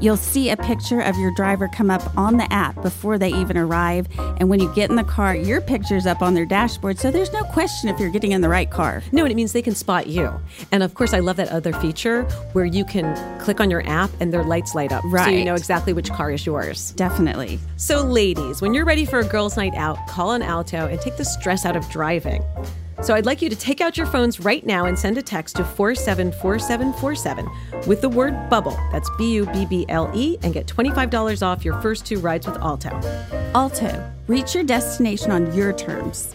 You'll 0.02 0.16
see 0.16 0.50
a 0.50 0.56
picture 0.56 1.00
of 1.00 1.16
your 1.16 1.30
driver 1.30 1.68
come 1.68 1.88
up 1.88 2.02
on 2.18 2.36
the 2.36 2.52
app 2.52 2.74
before 2.82 3.18
they 3.18 3.32
even 3.32 3.56
arrive, 3.56 4.08
and 4.18 4.50
when 4.50 4.58
you 4.58 4.74
get 4.74 4.90
in 4.90 4.96
the 4.96 5.04
car, 5.04 5.36
your 5.36 5.60
picture's 5.60 6.06
up 6.06 6.22
on 6.22 6.34
their 6.34 6.44
dashboard, 6.44 6.98
so 6.98 7.12
there's 7.12 7.32
no 7.32 7.44
question 7.44 7.88
if 7.88 8.00
you're 8.00 8.10
getting 8.10 8.32
in 8.32 8.40
the 8.40 8.48
right 8.48 8.68
car. 8.68 9.04
No, 9.12 9.22
and 9.22 9.30
it 9.30 9.36
means 9.36 9.52
they 9.52 9.62
can 9.62 9.76
spot 9.76 10.08
you. 10.08 10.32
And 10.72 10.82
of 10.82 10.94
course, 10.94 11.14
I 11.14 11.20
love 11.20 11.36
that 11.36 11.50
other 11.50 11.72
feature 11.74 12.24
where 12.52 12.64
you 12.64 12.84
can 12.84 13.14
click 13.38 13.60
on 13.60 13.70
your 13.70 13.88
app 13.88 14.10
and 14.18 14.32
their 14.32 14.42
lights 14.42 14.74
light 14.74 14.90
up. 14.90 15.04
So 15.04 15.28
you 15.28 15.44
know 15.44 15.54
exactly 15.54 15.92
which 15.92 16.10
car 16.10 16.32
is 16.32 16.44
yours. 16.44 16.90
Definitely. 16.96 17.60
So, 17.76 18.02
ladies, 18.02 18.60
when 18.60 18.74
you're 18.74 18.84
ready 18.84 19.04
for 19.04 19.20
a 19.20 19.24
girls' 19.24 19.56
night 19.56 19.76
out, 19.76 20.04
call 20.08 20.32
an 20.32 20.42
Alto 20.42 20.88
and 20.88 21.00
take 21.00 21.16
the 21.16 21.24
stress 21.24 21.64
out 21.64 21.76
of 21.76 21.88
driving. 21.90 22.42
So, 23.02 23.14
I'd 23.14 23.26
like 23.26 23.42
you 23.42 23.48
to 23.48 23.56
take 23.56 23.80
out 23.80 23.96
your 23.96 24.06
phones 24.06 24.40
right 24.40 24.64
now 24.64 24.86
and 24.86 24.98
send 24.98 25.18
a 25.18 25.22
text 25.22 25.56
to 25.56 25.64
474747 25.64 27.48
with 27.86 28.00
the 28.00 28.08
word 28.08 28.48
bubble. 28.48 28.78
That's 28.92 29.10
B 29.18 29.32
U 29.34 29.46
B 29.46 29.66
B 29.66 29.84
L 29.88 30.10
E 30.14 30.38
and 30.42 30.54
get 30.54 30.66
$25 30.66 31.42
off 31.44 31.64
your 31.64 31.80
first 31.80 32.06
two 32.06 32.18
rides 32.20 32.46
with 32.46 32.56
Alto. 32.58 32.90
Alto, 33.54 34.12
reach 34.28 34.54
your 34.54 34.64
destination 34.64 35.30
on 35.30 35.52
your 35.54 35.72
terms. 35.72 36.34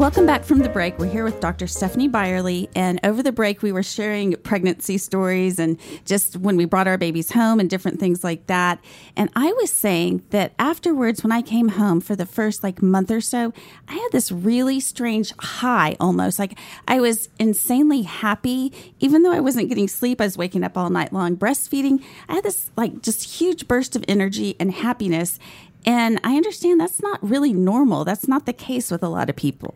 Welcome 0.00 0.24
back 0.24 0.44
from 0.44 0.60
the 0.60 0.70
break. 0.70 0.98
We're 0.98 1.10
here 1.10 1.24
with 1.24 1.40
Dr. 1.40 1.66
Stephanie 1.66 2.08
Byerly. 2.08 2.70
And 2.74 2.98
over 3.04 3.22
the 3.22 3.32
break, 3.32 3.60
we 3.60 3.70
were 3.70 3.82
sharing 3.82 4.34
pregnancy 4.36 4.96
stories 4.96 5.58
and 5.58 5.78
just 6.06 6.38
when 6.38 6.56
we 6.56 6.64
brought 6.64 6.88
our 6.88 6.96
babies 6.96 7.30
home 7.30 7.60
and 7.60 7.68
different 7.68 8.00
things 8.00 8.24
like 8.24 8.46
that. 8.46 8.82
And 9.14 9.28
I 9.36 9.52
was 9.52 9.70
saying 9.70 10.22
that 10.30 10.54
afterwards, 10.58 11.22
when 11.22 11.32
I 11.32 11.42
came 11.42 11.68
home 11.68 12.00
for 12.00 12.16
the 12.16 12.24
first 12.24 12.62
like 12.62 12.80
month 12.80 13.10
or 13.10 13.20
so, 13.20 13.52
I 13.88 13.92
had 13.92 14.08
this 14.10 14.32
really 14.32 14.80
strange 14.80 15.34
high 15.38 15.96
almost. 16.00 16.38
Like 16.38 16.58
I 16.88 16.98
was 17.00 17.28
insanely 17.38 18.00
happy, 18.00 18.72
even 19.00 19.22
though 19.22 19.32
I 19.32 19.40
wasn't 19.40 19.68
getting 19.68 19.86
sleep. 19.86 20.22
I 20.22 20.24
was 20.24 20.38
waking 20.38 20.64
up 20.64 20.78
all 20.78 20.88
night 20.88 21.12
long 21.12 21.36
breastfeeding. 21.36 22.02
I 22.26 22.36
had 22.36 22.44
this 22.44 22.70
like 22.74 23.02
just 23.02 23.38
huge 23.38 23.68
burst 23.68 23.96
of 23.96 24.04
energy 24.08 24.56
and 24.58 24.72
happiness. 24.72 25.38
And 25.86 26.20
I 26.24 26.36
understand 26.36 26.80
that's 26.80 27.00
not 27.00 27.18
really 27.22 27.52
normal. 27.52 28.04
That's 28.04 28.28
not 28.28 28.46
the 28.46 28.52
case 28.52 28.90
with 28.90 29.02
a 29.02 29.08
lot 29.08 29.30
of 29.30 29.36
people. 29.36 29.74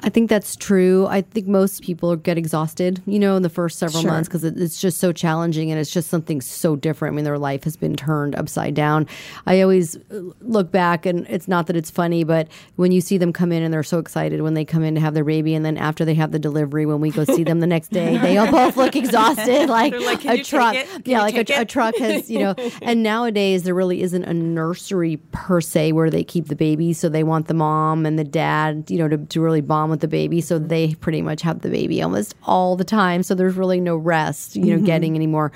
I 0.00 0.08
think 0.10 0.30
that's 0.30 0.54
true. 0.56 1.06
I 1.08 1.22
think 1.22 1.46
most 1.48 1.82
people 1.82 2.14
get 2.16 2.38
exhausted, 2.38 3.02
you 3.06 3.18
know, 3.18 3.36
in 3.36 3.42
the 3.42 3.48
first 3.48 3.78
several 3.78 4.02
Sure. 4.02 4.10
months 4.10 4.28
because 4.28 4.44
it, 4.44 4.56
it's 4.56 4.80
just 4.80 4.98
so 4.98 5.12
challenging 5.12 5.70
and 5.70 5.80
it's 5.80 5.90
just 5.90 6.08
something 6.08 6.40
so 6.40 6.76
different. 6.76 7.14
I 7.14 7.16
mean, 7.16 7.24
their 7.24 7.38
life 7.38 7.64
has 7.64 7.76
been 7.76 7.96
turned 7.96 8.36
upside 8.36 8.74
down. 8.74 9.06
I 9.46 9.60
always 9.60 9.96
uh, 9.96 10.20
look 10.40 10.70
back, 10.70 11.04
and 11.06 11.26
it's 11.28 11.48
not 11.48 11.66
that 11.66 11.76
it's 11.76 11.90
funny, 11.90 12.22
but 12.22 12.48
when 12.76 12.92
you 12.92 13.00
see 13.00 13.18
them 13.18 13.32
come 13.32 13.50
in 13.50 13.62
and 13.62 13.74
they're 13.74 13.82
so 13.82 13.98
excited 13.98 14.40
when 14.42 14.54
they 14.54 14.64
come 14.64 14.84
in 14.84 14.94
to 14.94 15.00
have 15.00 15.14
their 15.14 15.24
baby, 15.24 15.54
and 15.54 15.64
then 15.64 15.76
after 15.76 16.04
they 16.04 16.14
have 16.14 16.30
the 16.30 16.38
delivery, 16.38 16.86
when 16.86 17.00
we 17.00 17.10
go 17.10 17.24
see 17.24 17.42
them 17.44 17.60
the 17.60 17.66
next 17.66 17.88
day, 17.88 18.18
they 18.18 18.36
all 18.36 18.50
both 18.50 18.76
look 18.76 18.94
exhausted, 19.02 19.68
like, 19.68 19.92
like, 20.00 20.24
a 20.24 20.42
truck. 20.42 20.76
Yeah, 21.04 21.22
like 21.22 21.36
a, 21.36 21.60
a 21.60 21.64
truck 21.64 21.96
has, 21.96 22.30
you 22.30 22.38
know. 22.38 22.54
and 22.82 23.02
nowadays 23.02 23.64
there 23.64 23.74
really 23.74 24.02
isn't 24.02 24.24
a 24.24 24.34
nursery 24.34 25.16
per 25.32 25.60
se 25.60 25.92
where 25.92 26.10
they 26.10 26.22
keep 26.22 26.46
the 26.46 26.56
baby, 26.56 26.92
so 26.92 27.08
they 27.08 27.24
want 27.24 27.48
the 27.48 27.54
mom 27.54 28.06
and 28.06 28.18
the 28.18 28.24
dad, 28.24 28.84
you 28.88 28.98
know, 28.98 29.08
to, 29.08 29.18
to 29.18 29.40
really 29.40 29.60
bond 29.60 29.87
with 29.88 30.00
the 30.00 30.08
baby. 30.08 30.40
So 30.40 30.58
they 30.58 30.94
pretty 30.94 31.22
much 31.22 31.42
have 31.42 31.60
the 31.60 31.70
baby 31.70 32.02
almost 32.02 32.34
all 32.44 32.76
the 32.76 32.84
time. 32.84 33.22
So 33.22 33.34
there's 33.34 33.56
really 33.56 33.80
no 33.80 33.96
rest, 33.96 34.56
you 34.56 34.66
know, 34.66 34.76
mm-hmm. 34.76 34.84
getting 34.84 35.14
anymore. 35.14 35.52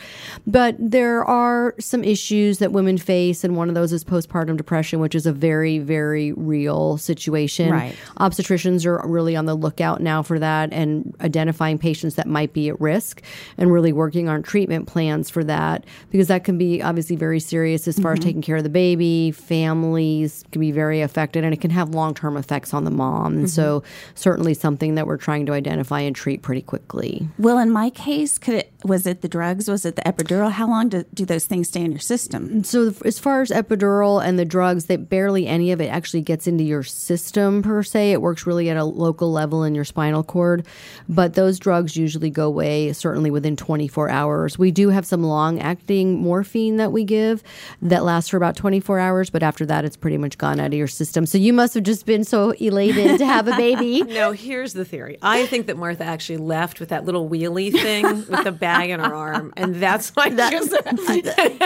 But 0.46 0.76
there 0.78 1.24
are 1.24 1.74
some 1.78 2.04
issues 2.04 2.58
that 2.58 2.72
women 2.72 2.98
face, 2.98 3.44
and 3.44 3.56
one 3.56 3.68
of 3.68 3.74
those 3.74 3.92
is 3.92 4.04
postpartum 4.04 4.56
depression, 4.56 5.00
which 5.00 5.14
is 5.14 5.26
a 5.26 5.32
very, 5.32 5.78
very 5.78 6.32
real 6.32 6.98
situation. 6.98 7.70
Right. 7.70 7.94
Obstetricians 8.18 8.86
are 8.86 9.06
really 9.06 9.36
on 9.36 9.46
the 9.46 9.54
lookout 9.54 10.00
now 10.00 10.22
for 10.22 10.38
that 10.38 10.72
and 10.72 11.14
identifying 11.20 11.78
patients 11.78 12.14
that 12.16 12.26
might 12.26 12.52
be 12.52 12.68
at 12.68 12.80
risk 12.80 13.22
and 13.58 13.72
really 13.72 13.92
working 13.92 14.28
on 14.28 14.42
treatment 14.42 14.86
plans 14.86 15.30
for 15.30 15.44
that 15.44 15.84
because 16.10 16.28
that 16.28 16.44
can 16.44 16.58
be 16.58 16.82
obviously 16.82 17.16
very 17.16 17.40
serious 17.40 17.88
as 17.88 17.98
far 17.98 18.12
as 18.12 18.18
mm-hmm. 18.18 18.28
taking 18.28 18.42
care 18.42 18.56
of 18.56 18.64
the 18.64 18.68
baby. 18.70 19.30
Families 19.30 20.44
can 20.52 20.60
be 20.60 20.70
very 20.70 21.00
affected 21.00 21.44
and 21.44 21.52
it 21.52 21.60
can 21.60 21.70
have 21.70 21.94
long 21.94 22.14
term 22.14 22.36
effects 22.36 22.74
on 22.74 22.84
the 22.84 22.90
mom. 22.90 23.34
And 23.34 23.46
mm-hmm. 23.46 23.46
so, 23.46 23.82
certainly 24.22 24.54
something 24.54 24.94
that 24.94 25.06
we're 25.06 25.16
trying 25.16 25.46
to 25.46 25.52
identify 25.52 26.00
and 26.00 26.14
treat 26.14 26.42
pretty 26.42 26.62
quickly. 26.62 27.28
Well, 27.38 27.58
in 27.58 27.70
my 27.70 27.90
case, 27.90 28.38
could 28.38 28.54
it 28.54 28.72
was 28.84 29.06
it 29.06 29.20
the 29.20 29.28
drugs? 29.28 29.68
Was 29.68 29.84
it 29.84 29.96
the 29.96 30.02
epidural? 30.02 30.50
How 30.50 30.68
long 30.68 30.88
do, 30.88 31.04
do 31.14 31.24
those 31.24 31.46
things 31.46 31.68
stay 31.68 31.82
in 31.82 31.92
your 31.92 32.00
system? 32.00 32.64
So 32.64 32.92
as 33.04 33.18
far 33.18 33.42
as 33.42 33.50
epidural 33.50 34.24
and 34.24 34.38
the 34.38 34.44
drugs, 34.44 34.86
that 34.86 35.08
barely 35.08 35.46
any 35.46 35.72
of 35.72 35.80
it 35.80 35.86
actually 35.86 36.22
gets 36.22 36.46
into 36.46 36.64
your 36.64 36.82
system 36.82 37.62
per 37.62 37.82
se. 37.82 38.12
It 38.12 38.22
works 38.22 38.46
really 38.46 38.70
at 38.70 38.76
a 38.76 38.84
local 38.84 39.30
level 39.30 39.64
in 39.64 39.74
your 39.74 39.84
spinal 39.84 40.22
cord, 40.22 40.66
but 41.08 41.34
those 41.34 41.58
drugs 41.58 41.96
usually 41.96 42.30
go 42.30 42.46
away 42.46 42.92
certainly 42.92 43.30
within 43.30 43.56
24 43.56 44.08
hours. 44.08 44.58
We 44.58 44.70
do 44.70 44.88
have 44.88 45.06
some 45.06 45.22
long-acting 45.22 46.18
morphine 46.18 46.76
that 46.76 46.92
we 46.92 47.04
give 47.04 47.42
that 47.80 48.04
lasts 48.04 48.30
for 48.30 48.36
about 48.36 48.56
24 48.56 48.98
hours, 48.98 49.30
but 49.30 49.42
after 49.42 49.66
that, 49.66 49.84
it's 49.84 49.96
pretty 49.96 50.18
much 50.18 50.38
gone 50.38 50.60
out 50.60 50.66
of 50.66 50.74
your 50.74 50.88
system. 50.88 51.26
So 51.26 51.38
you 51.38 51.52
must 51.52 51.74
have 51.74 51.84
just 51.84 52.06
been 52.06 52.24
so 52.24 52.50
elated 52.60 53.18
to 53.18 53.26
have 53.26 53.48
a 53.48 53.56
baby. 53.56 54.02
No, 54.12 54.32
here's 54.32 54.72
the 54.72 54.84
theory. 54.84 55.18
I 55.22 55.46
think 55.46 55.66
that 55.66 55.76
Martha 55.76 56.04
actually 56.04 56.38
left 56.38 56.80
with 56.80 56.90
that 56.90 57.04
little 57.04 57.28
wheelie 57.28 57.72
thing 57.72 58.04
with 58.04 58.44
the 58.44 58.52
bag 58.52 58.90
in 58.90 59.00
her 59.00 59.14
arm, 59.14 59.52
and 59.56 59.76
that's 59.76 60.10
why 60.10 60.28
she 60.28 60.56
was 60.56 60.72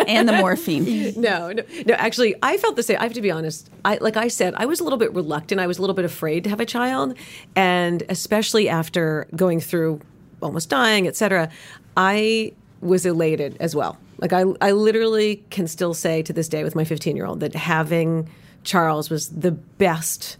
and 0.08 0.28
the 0.28 0.36
morphine. 0.38 1.20
no, 1.20 1.52
no, 1.52 1.62
no. 1.86 1.94
Actually, 1.94 2.34
I 2.42 2.56
felt 2.56 2.76
the 2.76 2.82
same. 2.82 2.98
I 2.98 3.04
have 3.04 3.14
to 3.14 3.20
be 3.20 3.30
honest. 3.30 3.70
I, 3.84 3.98
like 4.00 4.16
I 4.16 4.28
said, 4.28 4.54
I 4.56 4.66
was 4.66 4.80
a 4.80 4.84
little 4.84 4.98
bit 4.98 5.12
reluctant. 5.14 5.60
I 5.60 5.66
was 5.66 5.78
a 5.78 5.80
little 5.80 5.94
bit 5.94 6.04
afraid 6.04 6.44
to 6.44 6.50
have 6.50 6.60
a 6.60 6.66
child, 6.66 7.16
and 7.54 8.02
especially 8.08 8.68
after 8.68 9.26
going 9.34 9.60
through 9.60 10.00
almost 10.42 10.68
dying, 10.68 11.06
etc. 11.06 11.50
I 11.96 12.52
was 12.80 13.06
elated 13.06 13.56
as 13.60 13.74
well. 13.74 13.98
Like 14.18 14.32
I, 14.32 14.44
I 14.60 14.72
literally 14.72 15.44
can 15.50 15.66
still 15.66 15.94
say 15.94 16.22
to 16.22 16.32
this 16.32 16.48
day 16.48 16.64
with 16.64 16.74
my 16.74 16.84
15 16.84 17.16
year 17.16 17.26
old 17.26 17.40
that 17.40 17.54
having 17.54 18.28
Charles 18.64 19.10
was 19.10 19.28
the 19.28 19.52
best 19.52 20.36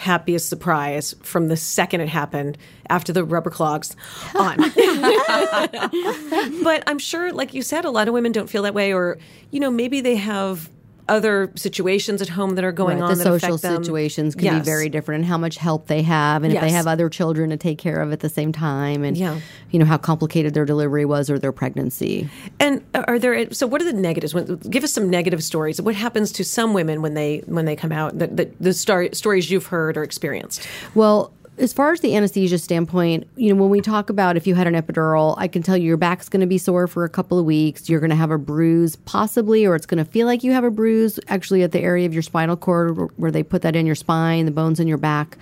happiest 0.00 0.48
surprise 0.48 1.14
from 1.22 1.48
the 1.48 1.56
second 1.58 2.00
it 2.00 2.08
happened 2.08 2.56
after 2.88 3.12
the 3.12 3.22
rubber 3.22 3.50
clogs 3.50 3.94
on. 4.34 4.56
but 6.64 6.82
I'm 6.86 6.98
sure, 6.98 7.34
like 7.34 7.52
you 7.52 7.60
said, 7.60 7.84
a 7.84 7.90
lot 7.90 8.08
of 8.08 8.14
women 8.14 8.32
don't 8.32 8.48
feel 8.48 8.62
that 8.62 8.72
way, 8.72 8.94
or, 8.94 9.18
you 9.50 9.60
know, 9.60 9.70
maybe 9.70 10.00
they 10.00 10.16
have 10.16 10.70
other 11.10 11.50
situations 11.56 12.22
at 12.22 12.28
home 12.30 12.54
that 12.54 12.64
are 12.64 12.72
going 12.72 13.00
Right, 13.00 13.10
on 13.10 13.18
the 13.18 13.24
social 13.24 13.58
situations 13.58 14.34
can 14.34 14.44
Yes. 14.44 14.60
be 14.60 14.64
very 14.64 14.88
different 14.88 15.22
and 15.22 15.28
how 15.28 15.36
much 15.36 15.56
help 15.58 15.88
they 15.88 16.02
have 16.02 16.44
and 16.44 16.54
if 16.54 16.60
they 16.60 16.70
have 16.70 16.86
other 16.86 17.08
children 17.10 17.50
to 17.50 17.56
take 17.56 17.78
care 17.78 18.00
of 18.00 18.12
at 18.12 18.20
the 18.20 18.28
same 18.28 18.52
time 18.52 19.02
and 19.04 19.16
Yeah. 19.16 19.40
you 19.70 19.78
know 19.80 19.84
how 19.84 19.98
complicated 19.98 20.54
their 20.54 20.64
delivery 20.64 21.04
was 21.04 21.28
or 21.28 21.38
their 21.38 21.52
pregnancy 21.52 22.28
And 22.60 22.82
are 22.94 23.18
there? 23.18 23.52
So, 23.52 23.66
what 23.66 23.82
are 23.82 23.84
the 23.84 23.92
negatives? 23.92 24.32
Give 24.70 24.84
us 24.84 24.92
some 24.92 25.10
negative 25.10 25.42
stories. 25.42 25.80
What 25.82 25.94
happens 25.96 26.30
to 26.32 26.44
some 26.44 26.72
women 26.74 27.02
when 27.02 27.14
they 27.14 27.42
when 27.46 27.64
they 27.64 27.74
come 27.76 27.90
out? 27.92 28.18
The, 28.18 28.28
the, 28.28 28.50
the 28.60 28.72
stories 28.72 29.50
you've 29.50 29.66
heard 29.66 29.96
or 29.96 30.02
experienced. 30.04 30.66
Well, 30.94 31.32
as 31.60 31.74
far 31.74 31.92
as 31.92 32.00
the 32.00 32.16
anesthesia 32.16 32.58
standpoint, 32.58 33.28
you 33.36 33.52
know, 33.52 33.60
when 33.60 33.70
we 33.70 33.82
talk 33.82 34.08
about 34.08 34.36
if 34.36 34.46
you 34.46 34.54
had 34.54 34.66
an 34.66 34.74
epidural, 34.74 35.34
I 35.36 35.46
can 35.46 35.62
tell 35.62 35.76
you 35.76 35.86
your 35.86 35.98
back's 35.98 36.28
going 36.28 36.40
to 36.40 36.46
be 36.46 36.56
sore 36.56 36.86
for 36.86 37.04
a 37.04 37.08
couple 37.08 37.38
of 37.38 37.44
weeks. 37.44 37.88
You're 37.88 38.00
going 38.00 38.10
to 38.10 38.16
have 38.16 38.30
a 38.30 38.38
bruise, 38.38 38.96
possibly, 38.96 39.66
or 39.66 39.76
it's 39.76 39.84
going 39.84 40.02
to 40.02 40.10
feel 40.10 40.26
like 40.26 40.42
you 40.42 40.52
have 40.52 40.64
a 40.64 40.70
bruise 40.70 41.20
actually 41.28 41.62
at 41.62 41.72
the 41.72 41.80
area 41.80 42.06
of 42.06 42.14
your 42.14 42.22
spinal 42.22 42.56
cord 42.56 43.10
where- 43.18 43.30
they 43.30 43.44
put 43.44 43.62
that 43.62 43.76
in 43.76 43.86
your 43.86 43.94
spine, 43.94 44.44
the 44.44 44.50
bones 44.50 44.80
in 44.80 44.88
your 44.88 44.98
back. 44.98 45.38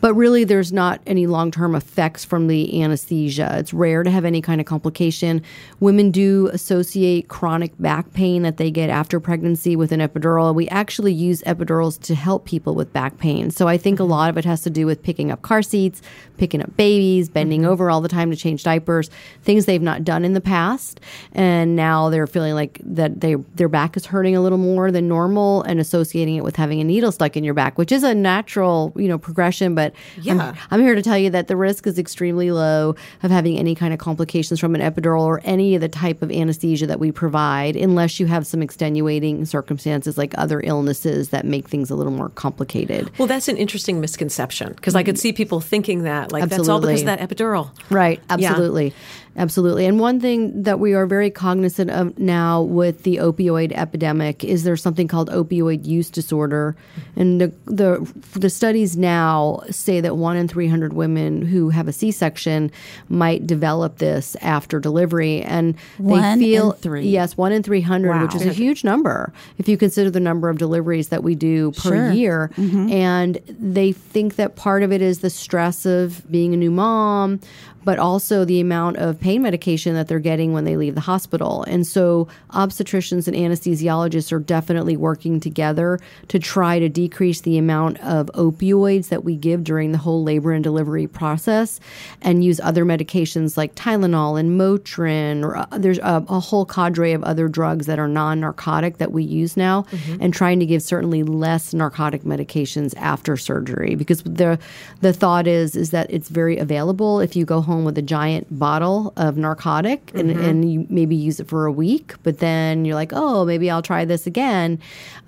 But 0.00 0.14
really, 0.14 0.42
there's 0.42 0.72
not 0.72 1.00
any 1.06 1.28
long 1.28 1.52
term 1.52 1.76
effects 1.76 2.24
from 2.24 2.48
the 2.48 2.82
anesthesia. 2.82 3.54
It's 3.58 3.72
rare 3.72 4.02
to 4.02 4.10
have 4.10 4.24
any 4.24 4.40
kind 4.40 4.60
of 4.60 4.66
complication. 4.66 5.42
Women 5.78 6.10
do 6.10 6.48
associate 6.52 7.28
chronic 7.28 7.72
back 7.78 8.12
pain 8.14 8.42
that 8.42 8.56
they 8.56 8.68
get 8.72 8.90
after 8.90 9.20
pregnancy 9.20 9.76
with 9.76 9.92
an 9.92 10.00
epidural. 10.00 10.52
We 10.52 10.68
actually 10.70 11.12
use 11.12 11.40
epidurals 11.42 12.00
to 12.02 12.16
help 12.16 12.46
people 12.46 12.74
with 12.74 12.92
back 12.92 13.18
pain. 13.18 13.52
So 13.52 13.68
I 13.68 13.78
think 13.78 14.00
a 14.00 14.04
lot 14.04 14.28
of 14.28 14.36
it 14.36 14.44
has 14.44 14.62
to 14.62 14.70
do 14.70 14.86
with 14.86 15.04
picking 15.04 15.30
up 15.30 15.42
car 15.50 15.62
seats, 15.62 16.00
picking 16.36 16.62
up 16.62 16.76
babies, 16.76 17.28
bending 17.28 17.62
mm-hmm. 17.62 17.70
over 17.70 17.90
all 17.90 18.00
the 18.00 18.08
time 18.08 18.30
to 18.30 18.36
change 18.36 18.62
diapers, 18.62 19.10
things 19.42 19.66
they've 19.66 19.82
not 19.82 20.04
done 20.04 20.24
in 20.24 20.32
the 20.32 20.40
past. 20.40 21.00
And 21.32 21.74
now 21.74 22.08
they're 22.08 22.28
feeling 22.28 22.54
like 22.54 22.80
that 22.84 23.20
they 23.20 23.34
their 23.56 23.68
back 23.68 23.96
is 23.96 24.06
hurting 24.06 24.36
a 24.36 24.40
little 24.40 24.58
more 24.58 24.92
than 24.92 25.08
normal 25.08 25.62
and 25.62 25.80
associating 25.80 26.36
it 26.36 26.44
with 26.44 26.54
having 26.54 26.80
a 26.80 26.84
needle 26.84 27.10
stuck 27.10 27.36
in 27.36 27.42
your 27.42 27.52
back, 27.52 27.78
which 27.78 27.90
is 27.90 28.04
a 28.04 28.14
natural, 28.14 28.92
you 28.94 29.08
know, 29.08 29.18
progression, 29.18 29.74
but 29.74 29.92
Yeah. 30.22 30.32
I'm, 30.32 30.56
I'm 30.70 30.80
here 30.80 30.94
to 30.94 31.02
tell 31.02 31.18
you 31.18 31.30
that 31.30 31.48
the 31.48 31.56
risk 31.56 31.84
is 31.88 31.98
extremely 31.98 32.52
low 32.52 32.94
of 33.24 33.30
having 33.32 33.58
any 33.58 33.74
kind 33.74 33.92
of 33.92 33.98
complications 33.98 34.60
from 34.60 34.76
an 34.76 34.80
epidural 34.80 35.22
or 35.22 35.40
any 35.42 35.74
of 35.74 35.80
the 35.80 35.88
type 35.88 36.22
of 36.22 36.30
anesthesia 36.30 36.86
that 36.86 37.00
we 37.00 37.10
provide, 37.10 37.74
unless 37.74 38.20
you 38.20 38.26
have 38.26 38.46
some 38.46 38.62
extenuating 38.62 39.44
circumstances 39.46 40.16
like 40.16 40.32
other 40.38 40.60
illnesses 40.62 41.30
that 41.30 41.44
make 41.44 41.66
things 41.68 41.90
a 41.90 41.96
little 41.96 42.12
more 42.12 42.28
complicated. 42.28 43.10
Well, 43.18 43.26
that's 43.26 43.48
an 43.48 43.56
interesting 43.56 44.00
misconception 44.00 44.74
because 44.74 44.94
I 44.94 45.02
could 45.02 45.16
mm-hmm. 45.16 45.20
see 45.20 45.32
people 45.40 45.58
thinking 45.58 46.02
that 46.02 46.32
like 46.32 46.46
that's 46.50 46.68
all 46.68 46.82
because 46.82 47.00
of 47.00 47.06
that 47.06 47.20
epidural. 47.20 47.70
Right, 47.88 48.20
absolutely. 48.28 48.92
Absolutely. 49.36 49.86
And 49.86 50.00
one 50.00 50.18
thing 50.20 50.64
that 50.64 50.80
we 50.80 50.92
are 50.92 51.06
very 51.06 51.30
cognizant 51.30 51.90
of 51.90 52.18
now 52.18 52.62
with 52.62 53.04
the 53.04 53.16
opioid 53.16 53.72
epidemic 53.72 54.42
is 54.44 54.64
there's 54.64 54.82
something 54.82 55.06
called 55.08 55.30
opioid 55.30 55.86
use 55.86 56.10
disorder. 56.10 56.76
And 57.16 57.40
the 57.40 57.52
the, 57.66 58.12
the 58.32 58.50
studies 58.50 58.96
now 58.96 59.62
say 59.70 60.00
that 60.00 60.16
1 60.16 60.36
in 60.36 60.48
300 60.48 60.92
women 60.92 61.42
who 61.42 61.70
have 61.70 61.86
a 61.86 61.92
C-section 61.92 62.72
might 63.08 63.46
develop 63.46 63.98
this 63.98 64.36
after 64.42 64.80
delivery 64.80 65.42
and 65.42 65.74
they 65.98 66.04
One 66.04 66.24
in 66.24 66.38
feel 66.40 66.72
three. 66.72 67.08
Yes, 67.08 67.36
1 67.36 67.52
in 67.52 67.62
300, 67.62 68.22
which 68.22 68.34
is 68.34 68.46
a 68.46 68.52
huge 68.52 68.82
number 68.84 69.32
if 69.58 69.68
you 69.68 69.76
consider 69.76 70.10
the 70.10 70.20
number 70.20 70.48
of 70.48 70.58
deliveries 70.58 71.08
that 71.08 71.22
we 71.22 71.34
do 71.34 71.70
per 71.72 71.90
Sure. 71.90 72.10
year. 72.12 72.50
Mm-hmm. 72.56 72.90
And 72.92 73.38
they 73.48 73.92
think 73.92 74.36
that 74.36 74.56
part 74.56 74.82
of 74.82 74.90
it 74.92 75.00
is 75.02 75.20
the 75.20 75.30
stress 75.30 75.86
of 75.86 76.28
being 76.30 76.52
a 76.52 76.56
new 76.56 76.70
mom, 76.70 77.40
but 77.84 77.98
also 77.98 78.44
the 78.44 78.60
amount 78.60 78.96
of 78.96 79.19
pain 79.20 79.42
medication 79.42 79.94
that 79.94 80.08
they're 80.08 80.18
getting 80.18 80.52
when 80.52 80.64
they 80.64 80.76
leave 80.76 80.94
the 80.94 81.00
hospital. 81.00 81.64
And 81.64 81.86
so 81.86 82.28
obstetricians 82.50 83.28
and 83.28 83.36
anesthesiologists 83.36 84.32
are 84.32 84.38
definitely 84.38 84.96
working 84.96 85.40
together 85.40 85.98
to 86.28 86.38
try 86.38 86.78
to 86.78 86.88
decrease 86.88 87.40
the 87.42 87.58
amount 87.58 88.00
of 88.00 88.26
opioids 88.34 89.08
that 89.08 89.24
we 89.24 89.36
give 89.36 89.64
during 89.64 89.92
the 89.92 89.98
whole 89.98 90.22
labor 90.22 90.52
and 90.52 90.64
delivery 90.64 91.06
process 91.06 91.80
and 92.22 92.44
use 92.44 92.60
other 92.60 92.84
medications 92.84 93.56
like 93.56 93.74
Tylenol 93.74 94.38
and 94.38 94.60
Motrin 94.60 95.44
or 95.44 95.56
uh, 95.56 95.66
there's 95.72 95.98
a, 95.98 96.24
a 96.28 96.40
whole 96.40 96.64
cadre 96.64 97.12
of 97.12 97.22
other 97.24 97.48
drugs 97.48 97.86
that 97.86 97.98
are 97.98 98.08
non-narcotic 98.08 98.98
that 98.98 99.12
we 99.12 99.22
use 99.22 99.56
now 99.56 99.84
and 100.20 100.34
trying 100.34 100.60
to 100.60 100.66
give 100.66 100.82
certainly 100.82 101.22
less 101.22 101.74
narcotic 101.74 102.22
medications 102.22 102.96
after 102.96 103.36
surgery 103.36 103.94
because 103.94 104.22
the 104.22 104.58
the 105.00 105.12
thought 105.12 105.46
is 105.46 105.76
is 105.76 105.90
that 105.90 106.10
it's 106.10 106.28
very 106.28 106.56
available 106.58 107.20
if 107.20 107.36
you 107.36 107.44
go 107.44 107.60
home 107.60 107.84
with 107.84 107.96
a 107.98 108.02
giant 108.02 108.46
bottle 108.58 109.09
of 109.16 109.36
narcotic 109.36 110.10
and, 110.14 110.30
mm-hmm. 110.30 110.44
and 110.44 110.72
you 110.72 110.86
maybe 110.88 111.16
use 111.16 111.40
it 111.40 111.48
for 111.48 111.66
a 111.66 111.72
week 111.72 112.14
but 112.22 112.38
then 112.38 112.84
you're 112.84 112.94
like 112.94 113.12
oh 113.12 113.44
maybe 113.44 113.70
I'll 113.70 113.82
try 113.82 114.04
this 114.04 114.26
again. 114.26 114.78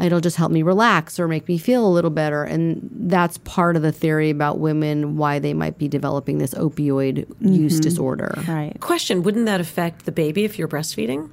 It'll 0.00 0.20
just 0.20 0.36
help 0.36 0.52
me 0.52 0.62
relax 0.62 1.18
or 1.18 1.28
make 1.28 1.48
me 1.48 1.58
feel 1.58 1.86
a 1.86 1.90
little 1.90 2.10
better. 2.10 2.44
And 2.44 2.88
that's 2.92 3.38
part 3.38 3.76
of 3.76 3.82
the 3.82 3.92
theory 3.92 4.30
about 4.30 4.58
women 4.58 5.16
why 5.16 5.38
they 5.38 5.54
might 5.54 5.78
be 5.78 5.88
developing 5.88 6.38
this 6.38 6.54
opioid 6.54 7.28
use 7.40 7.74
mm-hmm. 7.74 7.80
disorder. 7.80 8.34
Right. 8.48 8.78
Question: 8.80 9.22
Wouldn't 9.22 9.46
that 9.46 9.60
affect 9.60 10.04
the 10.04 10.12
baby 10.12 10.44
if 10.44 10.58
you're 10.58 10.68
breastfeeding? 10.68 11.30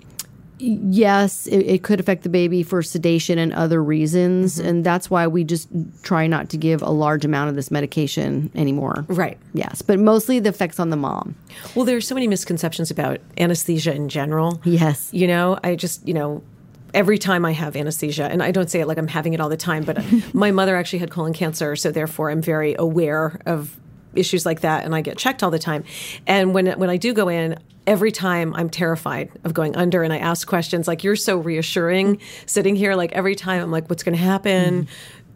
Yes, 0.60 1.48
it, 1.48 1.60
it 1.60 1.84
could 1.84 2.00
affect 2.00 2.24
the 2.24 2.30
baby 2.30 2.64
for 2.64 2.82
sedation 2.82 3.40
and 3.40 3.54
other 3.54 3.84
reasons. 3.84 4.58
Mm-hmm. 4.58 4.68
And 4.68 4.86
that's 4.86 5.10
why 5.10 5.28
we 5.28 5.44
just 5.44 5.70
try 6.04 6.28
not 6.28 6.50
to 6.50 6.58
give 6.58 6.82
a 6.82 6.90
large 6.90 7.26
amount 7.26 7.50
of 7.50 7.56
this 7.56 7.72
medication 7.72 8.52
anymore. 8.56 9.06
Right. 9.08 9.38
Yes. 9.54 9.82
But 9.82 10.00
mostly 10.00 10.40
the 10.40 10.50
effects 10.50 10.80
on 10.80 10.90
the 10.90 10.98
mom. 10.98 11.36
Well, 11.76 11.86
there 11.86 11.98
are 11.98 12.02
so 12.02 12.16
many 12.16 12.28
misconceptions 12.28 12.92
about 12.92 13.20
anesthesia 13.38 13.94
in 13.94 14.10
general. 14.10 14.62
Yes. 14.64 15.14
You 15.14 15.28
know, 15.28 15.58
I 15.64 15.76
just, 15.76 16.08
you 16.08 16.14
know, 16.14 16.44
every 16.94 17.18
time 17.18 17.46
I 17.46 17.52
have 17.52 17.76
anesthesia, 17.76 18.26
and 18.26 18.42
I 18.42 18.52
don't 18.52 18.70
say 18.70 18.82
it 18.82 18.88
like 18.88 18.98
I'm 18.98 19.08
having 19.08 19.34
it 19.34 19.40
all 19.40 19.50
the 19.50 19.58
time, 19.58 19.84
but 19.84 20.04
my 20.34 20.52
mother 20.52 20.76
actually 20.76 21.00
had 21.00 21.12
colon 21.12 21.34
cancer, 21.34 21.76
so 21.76 21.92
therefore 21.92 22.32
I'm 22.32 22.42
very 22.42 22.76
aware 22.78 23.40
of 23.46 23.78
issues 24.16 24.46
like 24.46 24.62
that, 24.62 24.86
and 24.86 24.96
I 24.96 25.02
get 25.02 25.18
checked 25.18 25.44
all 25.44 25.52
the 25.52 25.60
time. 25.60 25.84
And 26.26 26.54
when 26.54 26.68
when 26.80 26.90
I 26.90 26.98
do 26.98 27.14
go 27.14 27.30
in, 27.30 27.60
every 27.90 28.12
time 28.12 28.54
I'm 28.54 28.70
terrified 28.70 29.32
of 29.44 29.56
going 29.56 29.76
under, 29.76 30.04
and 30.04 30.14
I 30.14 30.20
ask 30.20 30.48
questions 30.48 30.88
like, 30.88 31.04
"You're 31.04 31.16
so 31.16 31.38
reassuring 31.38 32.20
sitting 32.46 32.76
here." 32.76 32.96
Like 32.96 33.12
every 33.14 33.36
time 33.36 33.62
I'm 33.64 33.72
like, 33.72 33.90
"What's 33.90 34.04
going 34.04 34.16
to 34.16 34.24
happen?" 34.24 34.88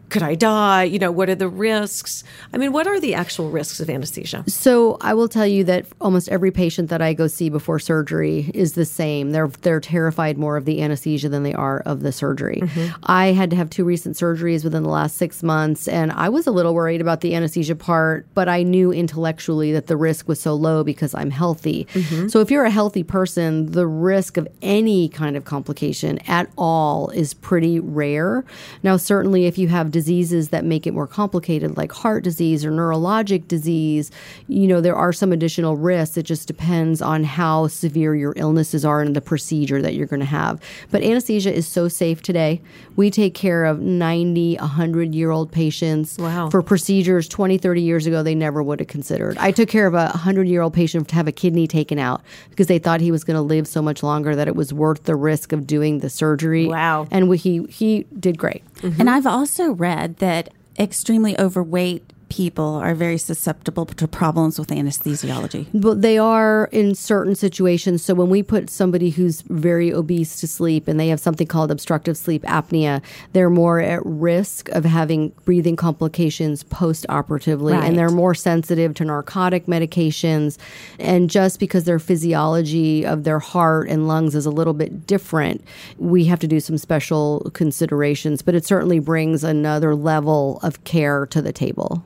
Could 0.09 0.23
I 0.23 0.35
die? 0.35 0.83
You 0.83 0.99
know, 0.99 1.11
what 1.11 1.29
are 1.29 1.35
the 1.35 1.47
risks? 1.47 2.23
I 2.53 2.57
mean, 2.57 2.71
what 2.71 2.87
are 2.87 2.99
the 2.99 3.13
actual 3.13 3.49
risks 3.49 3.79
of 3.79 3.89
anesthesia? 3.89 4.43
So 4.47 4.97
I 5.01 5.13
will 5.13 5.27
tell 5.27 5.47
you 5.47 5.63
that 5.65 5.85
almost 5.99 6.29
every 6.29 6.51
patient 6.51 6.89
that 6.89 7.01
I 7.01 7.13
go 7.13 7.27
see 7.27 7.49
before 7.49 7.79
surgery 7.79 8.51
is 8.53 8.73
the 8.73 8.85
same. 8.85 9.31
They're 9.31 9.47
they're 9.47 9.79
terrified 9.79 10.37
more 10.37 10.57
of 10.57 10.65
the 10.65 10.81
anesthesia 10.81 11.29
than 11.29 11.43
they 11.43 11.53
are 11.53 11.79
of 11.81 12.01
the 12.01 12.11
surgery. 12.11 12.61
Mm-hmm. 12.61 12.95
I 13.03 13.27
had 13.27 13.49
to 13.51 13.55
have 13.55 13.69
two 13.69 13.83
recent 13.83 14.15
surgeries 14.15 14.63
within 14.63 14.83
the 14.83 14.89
last 14.89 15.17
six 15.17 15.41
months, 15.41 15.87
and 15.87 16.11
I 16.11 16.29
was 16.29 16.47
a 16.47 16.51
little 16.51 16.73
worried 16.73 17.01
about 17.01 17.21
the 17.21 17.33
anesthesia 17.33 17.75
part, 17.75 18.27
but 18.33 18.47
I 18.47 18.63
knew 18.63 18.91
intellectually 18.91 19.71
that 19.71 19.87
the 19.87 19.97
risk 19.97 20.27
was 20.27 20.39
so 20.39 20.53
low 20.53 20.83
because 20.83 21.15
I'm 21.15 21.31
healthy. 21.31 21.85
Mm-hmm. 21.93 22.27
So 22.27 22.39
if 22.39 22.51
you're 22.51 22.65
a 22.65 22.71
healthy 22.71 23.03
person, 23.03 23.71
the 23.71 23.87
risk 23.87 24.37
of 24.37 24.47
any 24.61 25.09
kind 25.09 25.35
of 25.35 25.45
complication 25.45 26.19
at 26.27 26.49
all 26.57 27.09
is 27.09 27.33
pretty 27.33 27.79
rare. 27.79 28.45
Now, 28.83 28.97
certainly 28.97 29.45
if 29.45 29.57
you 29.57 29.69
have 29.69 29.91
diseases 30.03 30.49
that 30.49 30.65
make 30.65 30.85
it 30.85 30.93
more 30.93 31.07
complicated, 31.07 31.77
like 31.77 31.91
heart 31.93 32.25
disease 32.25 32.65
or 32.65 32.71
neurologic 32.71 33.47
disease, 33.47 34.11
you 34.49 34.67
know, 34.67 34.81
there 34.81 34.97
are 34.97 35.13
some 35.13 35.31
additional 35.31 35.77
risks. 35.77 36.17
It 36.17 36.23
just 36.23 36.45
depends 36.45 37.01
on 37.01 37.23
how 37.23 37.67
severe 37.67 38.13
your 38.13 38.33
illnesses 38.35 38.83
are 38.83 39.01
and 39.01 39.15
the 39.15 39.21
procedure 39.21 39.81
that 39.81 39.93
you're 39.93 40.07
going 40.07 40.19
to 40.19 40.25
have. 40.25 40.61
But 40.91 41.03
anesthesia 41.03 41.53
is 41.53 41.65
so 41.65 41.87
safe 41.87 42.21
today. 42.21 42.61
We 42.95 43.09
take 43.09 43.33
care 43.33 43.65
of 43.65 43.79
90, 43.79 44.55
100 44.57 45.15
year 45.15 45.31
old 45.31 45.51
patients 45.51 46.17
Wow. 46.17 46.49
for 46.49 46.61
procedures 46.61 47.27
20, 47.27 47.57
30 47.57 47.81
years 47.81 48.05
ago 48.05 48.21
they 48.23 48.35
never 48.35 48.61
would 48.61 48.79
have 48.79 48.87
considered. 48.87 49.37
I 49.39 49.51
took 49.51 49.67
care 49.69 49.87
of 49.87 49.93
a 49.93 50.05
100 50.09 50.47
year 50.47 50.61
old 50.61 50.73
patient 50.73 51.07
to 51.09 51.15
have 51.15 51.27
a 51.27 51.31
kidney 51.31 51.67
taken 51.67 51.97
out 51.99 52.21
because 52.49 52.67
they 52.67 52.79
thought 52.79 53.01
he 53.01 53.11
was 53.11 53.23
going 53.23 53.35
to 53.35 53.41
live 53.41 53.67
so 53.67 53.81
much 53.81 54.03
longer 54.03 54.35
that 54.35 54.47
it 54.47 54.55
was 54.55 54.73
worth 54.73 55.03
the 55.03 55.15
risk 55.15 55.51
of 55.51 55.65
doing 55.65 55.99
the 55.99 56.09
surgery. 56.09 56.67
Wow. 56.67 57.07
And 57.11 57.27
we, 57.29 57.37
he, 57.37 57.63
he 57.65 58.05
did 58.19 58.37
great. 58.37 58.63
And 58.83 59.09
I've 59.09 59.25
also 59.27 59.71
read 59.71 60.17
that 60.17 60.49
extremely 60.77 61.39
overweight 61.39 62.12
people 62.33 62.73
are 62.73 62.95
very 62.95 63.19
susceptible 63.19 63.85
to 63.85 64.07
problems 64.07 64.57
with 64.57 64.69
anesthesiology. 64.69 65.67
But 65.71 66.01
they 66.01 66.17
are 66.17 66.67
in 66.71 66.95
certain 66.95 67.35
situations. 67.35 68.03
So 68.03 68.15
when 68.15 68.29
we 68.29 68.41
put 68.41 68.71
somebody 68.71 69.11
who's 69.11 69.41
very 69.41 69.93
obese 69.93 70.39
to 70.41 70.47
sleep 70.47 70.87
and 70.87 70.99
they 70.99 71.09
have 71.09 71.19
something 71.19 71.45
called 71.45 71.69
obstructive 71.69 72.17
sleep 72.17 72.41
apnea, 72.45 73.03
they're 73.33 73.51
more 73.51 73.79
at 73.79 74.03
risk 74.03 74.67
of 74.69 74.83
having 74.83 75.29
breathing 75.45 75.75
complications 75.75 76.63
post 76.63 77.05
operatively. 77.07 77.73
Right. 77.73 77.83
And 77.83 77.99
they're 77.99 78.09
more 78.09 78.33
sensitive 78.33 78.95
to 78.95 79.05
narcotic 79.05 79.67
medications. 79.67 80.57
And 80.97 81.29
just 81.29 81.59
because 81.59 81.83
their 81.83 81.99
physiology 81.99 83.05
of 83.05 83.25
their 83.25 83.39
heart 83.39 83.89
and 83.89 84.07
lungs 84.07 84.33
is 84.33 84.47
a 84.47 84.51
little 84.51 84.73
bit 84.73 85.05
different, 85.05 85.63
we 85.99 86.25
have 86.25 86.39
to 86.39 86.47
do 86.47 86.59
some 86.59 86.79
special 86.79 87.51
considerations. 87.53 88.41
But 88.41 88.55
it 88.55 88.65
certainly 88.65 88.97
brings 88.97 89.43
another 89.43 89.93
level 89.93 90.59
of 90.63 90.83
care 90.83 91.27
to 91.27 91.39
the 91.39 91.53
table. 91.53 92.03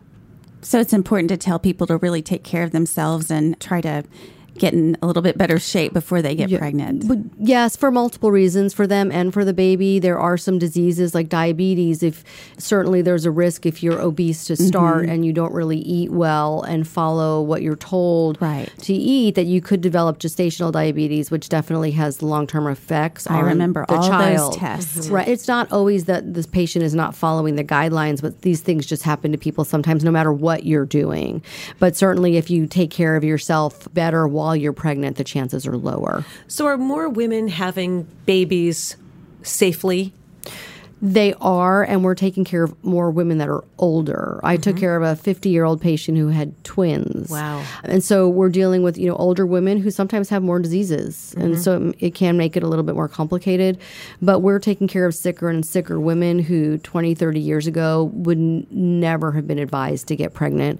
So 0.67 0.81
it's 0.81 0.91
important 0.91 1.29
to 1.29 1.37
tell 1.37 1.59
people 1.59 1.87
to 1.87 1.95
really 1.95 2.21
take 2.21 2.43
care 2.43 2.63
of 2.63 2.71
themselves 2.71 3.31
and 3.31 3.57
try 3.57 3.79
to 3.79 4.03
get 4.59 4.73
in 4.73 4.97
a 5.01 5.07
little 5.07 5.21
bit 5.21 5.37
better 5.37 5.59
shape 5.59 5.93
before 5.93 6.21
they 6.21 6.35
get 6.35 6.49
pregnant. 6.57 7.07
But 7.07 7.17
yes, 7.39 7.75
for 7.75 7.91
multiple 7.91 8.31
reasons 8.31 8.73
for 8.73 8.87
them 8.87 9.11
and 9.11 9.33
for 9.33 9.43
the 9.45 9.53
baby. 9.53 9.99
There 9.99 10.19
are 10.19 10.37
some 10.37 10.59
diseases 10.59 11.13
like 11.15 11.29
diabetes. 11.29 12.03
If 12.03 12.23
certainly 12.57 13.01
there's 13.01 13.25
a 13.25 13.31
risk 13.31 13.65
if 13.65 13.83
you're 13.83 13.99
obese 13.99 14.45
to 14.45 14.55
start 14.55 14.87
Mm-hmm. 15.03 15.11
and 15.11 15.25
you 15.25 15.33
don't 15.33 15.53
really 15.53 15.79
eat 15.79 16.11
well 16.11 16.61
and 16.63 16.87
follow 16.87 17.41
what 17.41 17.61
you're 17.61 17.75
told 17.75 18.41
Right. 18.41 18.69
to 18.83 18.93
eat, 18.93 19.35
that 19.35 19.45
you 19.45 19.59
could 19.61 19.81
develop 19.81 20.19
gestational 20.19 20.71
diabetes, 20.71 21.29
which 21.29 21.49
definitely 21.49 21.91
has 21.91 22.21
long 22.21 22.47
term 22.47 22.67
effects. 22.67 23.27
I 23.29 23.35
on 23.39 23.45
remember 23.45 23.85
the 23.87 23.95
all 23.95 24.01
those 24.01 24.09
child. 24.09 24.53
tests. 24.53 25.09
Right. 25.09 25.27
It's 25.27 25.47
not 25.47 25.71
always 25.71 26.05
that 26.05 26.33
this 26.33 26.45
patient 26.47 26.83
is 26.85 26.95
not 26.95 27.15
following 27.15 27.55
the 27.55 27.63
guidelines, 27.63 28.21
but 28.21 28.41
these 28.41 28.61
things 28.61 28.85
just 28.85 29.03
happen 29.03 29.31
to 29.31 29.37
people 29.37 29.65
sometimes, 29.65 30.03
no 30.03 30.11
matter 30.11 30.31
what 30.33 30.65
you're 30.65 30.85
doing. 30.85 31.41
But 31.79 31.95
certainly, 31.95 32.37
if 32.37 32.49
you 32.49 32.65
take 32.67 32.89
care 32.91 33.15
of 33.15 33.23
yourself 33.23 33.87
better 33.93 34.27
while 34.47 34.55
you're 34.55 34.71
pregnant, 34.71 35.17
the 35.17 35.25
chances 35.25 35.67
are 35.67 35.75
lower. 35.75 36.23
So, 36.47 36.67
are 36.67 36.77
more 36.77 37.09
women 37.09 37.49
having 37.49 38.03
babies 38.25 38.95
safely? 39.43 40.13
They 41.01 41.33
are, 41.41 41.83
and 41.83 42.01
we're 42.01 42.15
taking 42.15 42.45
care 42.45 42.63
of 42.63 42.83
more 42.83 43.11
women 43.11 43.39
that 43.39 43.49
are 43.49 43.63
older. 43.77 44.39
I 44.43 44.55
took 44.55 44.75
mm-hmm. 44.75 44.79
care 44.79 44.95
of 44.95 45.03
a 45.03 45.15
50 45.17 45.49
year 45.49 45.65
old 45.65 45.81
patient 45.81 46.17
who 46.17 46.29
had 46.29 46.63
twins. 46.63 47.29
Wow. 47.29 47.63
And 47.83 48.01
so 48.01 48.29
we're 48.29 48.49
dealing 48.49 48.83
with, 48.83 48.97
you 48.97 49.07
know, 49.07 49.15
older 49.17 49.45
women 49.45 49.79
who 49.79 49.91
sometimes 49.91 50.29
have 50.29 50.41
more 50.41 50.59
diseases. 50.59 51.35
And 51.37 51.53
mm-hmm. 51.53 51.61
so 51.61 51.89
it, 51.89 51.95
it 51.99 52.15
can 52.15 52.35
make 52.37 52.55
it 52.55 52.63
a 52.63 52.67
little 52.67 52.85
bit 52.85 52.95
more 52.95 53.09
complicated. 53.09 53.77
But 54.21 54.39
we're 54.39 54.59
taking 54.59 54.87
care 54.87 55.05
of 55.05 55.13
sicker 55.13 55.49
and 55.49 55.63
sicker 55.63 55.99
women 55.99 56.39
who 56.39 56.77
20, 56.79 57.13
30 57.13 57.39
years 57.41 57.67
ago 57.67 58.05
would 58.13 58.39
n- 58.39 58.65
never 58.71 59.33
have 59.33 59.45
been 59.45 59.59
advised 59.59 60.07
to 60.07 60.15
get 60.15 60.33
pregnant. 60.33 60.79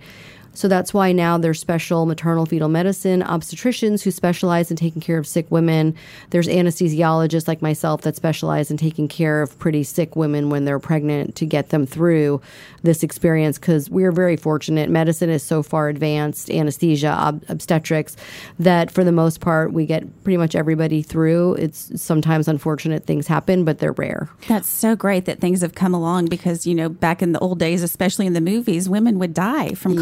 So 0.58 0.68
that's 0.68 0.92
why 0.92 1.12
now 1.12 1.38
there's 1.38 1.60
special 1.60 2.08
maternal 2.08 2.48
fetal 2.48 2.68
medicine 2.68 3.22
obstetricians 3.22 4.02
who 4.02 4.10
specialize 4.10 4.72
in 4.72 4.78
taking 4.78 5.04
care 5.04 5.20
of 5.20 5.28
sick 5.28 5.46
women. 5.52 5.94
There's 6.32 6.48
anesthesiologists 6.48 7.48
like 7.48 7.62
myself 7.62 8.02
that 8.02 8.16
specialize 8.16 8.72
in 8.72 8.78
taking 8.78 9.08
care 9.08 9.44
of 9.44 9.58
pretty 9.60 9.84
sick 9.84 10.16
women 10.16 10.50
when 10.50 10.66
they're 10.66 10.80
pregnant 10.80 11.36
to 11.36 11.46
get 11.46 11.70
them 11.70 11.86
through 11.86 12.42
this 12.82 13.04
experience 13.04 13.60
because 13.60 13.88
we're 13.92 14.12
very 14.12 14.36
fortunate. 14.36 14.90
Medicine 14.90 15.30
is 15.30 15.44
so 15.44 15.62
far 15.62 15.90
advanced, 15.90 16.50
anesthesia, 16.50 17.10
ob- 17.10 17.44
obstetrics, 17.50 18.16
that 18.58 18.90
for 18.90 19.04
the 19.04 19.12
most 19.12 19.42
part 19.42 19.74
we 19.74 19.86
get 19.86 20.24
pretty 20.24 20.38
much 20.38 20.56
everybody 20.56 21.04
through. 21.04 21.54
It's 21.56 22.02
sometimes 22.02 22.48
unfortunate 22.48 23.06
things 23.06 23.28
happen, 23.28 23.64
but 23.64 23.78
they're 23.78 23.92
rare. 23.92 24.28
That's 24.48 24.70
so 24.70 24.96
great 24.96 25.26
that 25.26 25.40
things 25.40 25.62
have 25.62 25.76
come 25.76 25.94
along 25.94 26.26
because, 26.30 26.66
you 26.66 26.74
know, 26.74 26.90
back 26.90 27.22
in 27.22 27.34
the 27.34 27.40
old 27.40 27.60
days, 27.60 27.84
especially 27.84 28.26
in 28.26 28.34
the 28.34 28.42
movies, 28.42 28.90
women 28.90 29.20
would 29.20 29.36
die 29.36 29.76
from 29.76 29.94
Yes, 29.94 30.02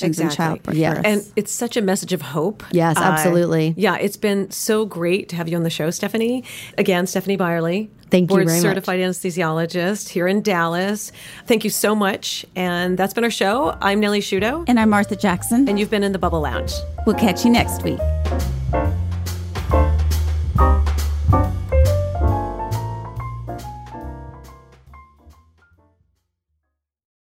complications 0.00 0.18
in 0.20 0.26
exactly. 0.26 0.36
childbirth. 0.36 0.74
Yes. 0.76 1.00
And 1.04 1.32
it's 1.36 1.52
such 1.52 1.76
a 1.76 1.82
message 1.82 2.12
of 2.12 2.22
hope. 2.22 2.62
Yes, 2.70 2.96
Uh, 2.96 3.00
absolutely. 3.02 3.74
yeah, 3.76 3.96
it's 3.96 4.16
been 4.16 4.50
so 4.50 4.84
great 4.86 5.28
to 5.30 5.36
have 5.36 5.48
you 5.48 5.56
on 5.56 5.62
the 5.62 5.70
show, 5.70 5.90
Stephanie. 5.90 6.44
Again, 6.78 7.06
Stephanie 7.06 7.36
Byerly. 7.36 7.90
Thank 8.08 8.22
you 8.30 8.36
board 8.36 8.46
very 8.46 8.58
much. 8.58 8.62
certified 8.62 9.00
anesthesiologist 9.00 10.08
here 10.10 10.28
in 10.28 10.40
Dallas. 10.40 11.10
Thank 11.46 11.64
you 11.64 11.70
so 11.70 11.94
much. 11.96 12.46
And 12.54 12.96
that's 12.96 13.12
been 13.14 13.24
our 13.24 13.30
show. 13.30 13.76
I'm 13.80 13.98
Nellie 13.98 14.20
Shudo, 14.20 14.64
And 14.68 14.78
I'm 14.78 14.90
Martha 14.90 15.16
Jackson. 15.16 15.68
and 15.68 15.76
you've 15.78 15.90
been 15.90 16.04
in 16.04 16.12
the 16.12 16.18
Bubble 16.18 16.40
Lounge. 16.40 16.72
We'll 17.04 17.16
catch 17.16 17.44
you 17.44 17.50
next 17.50 17.82
week. 17.82 17.98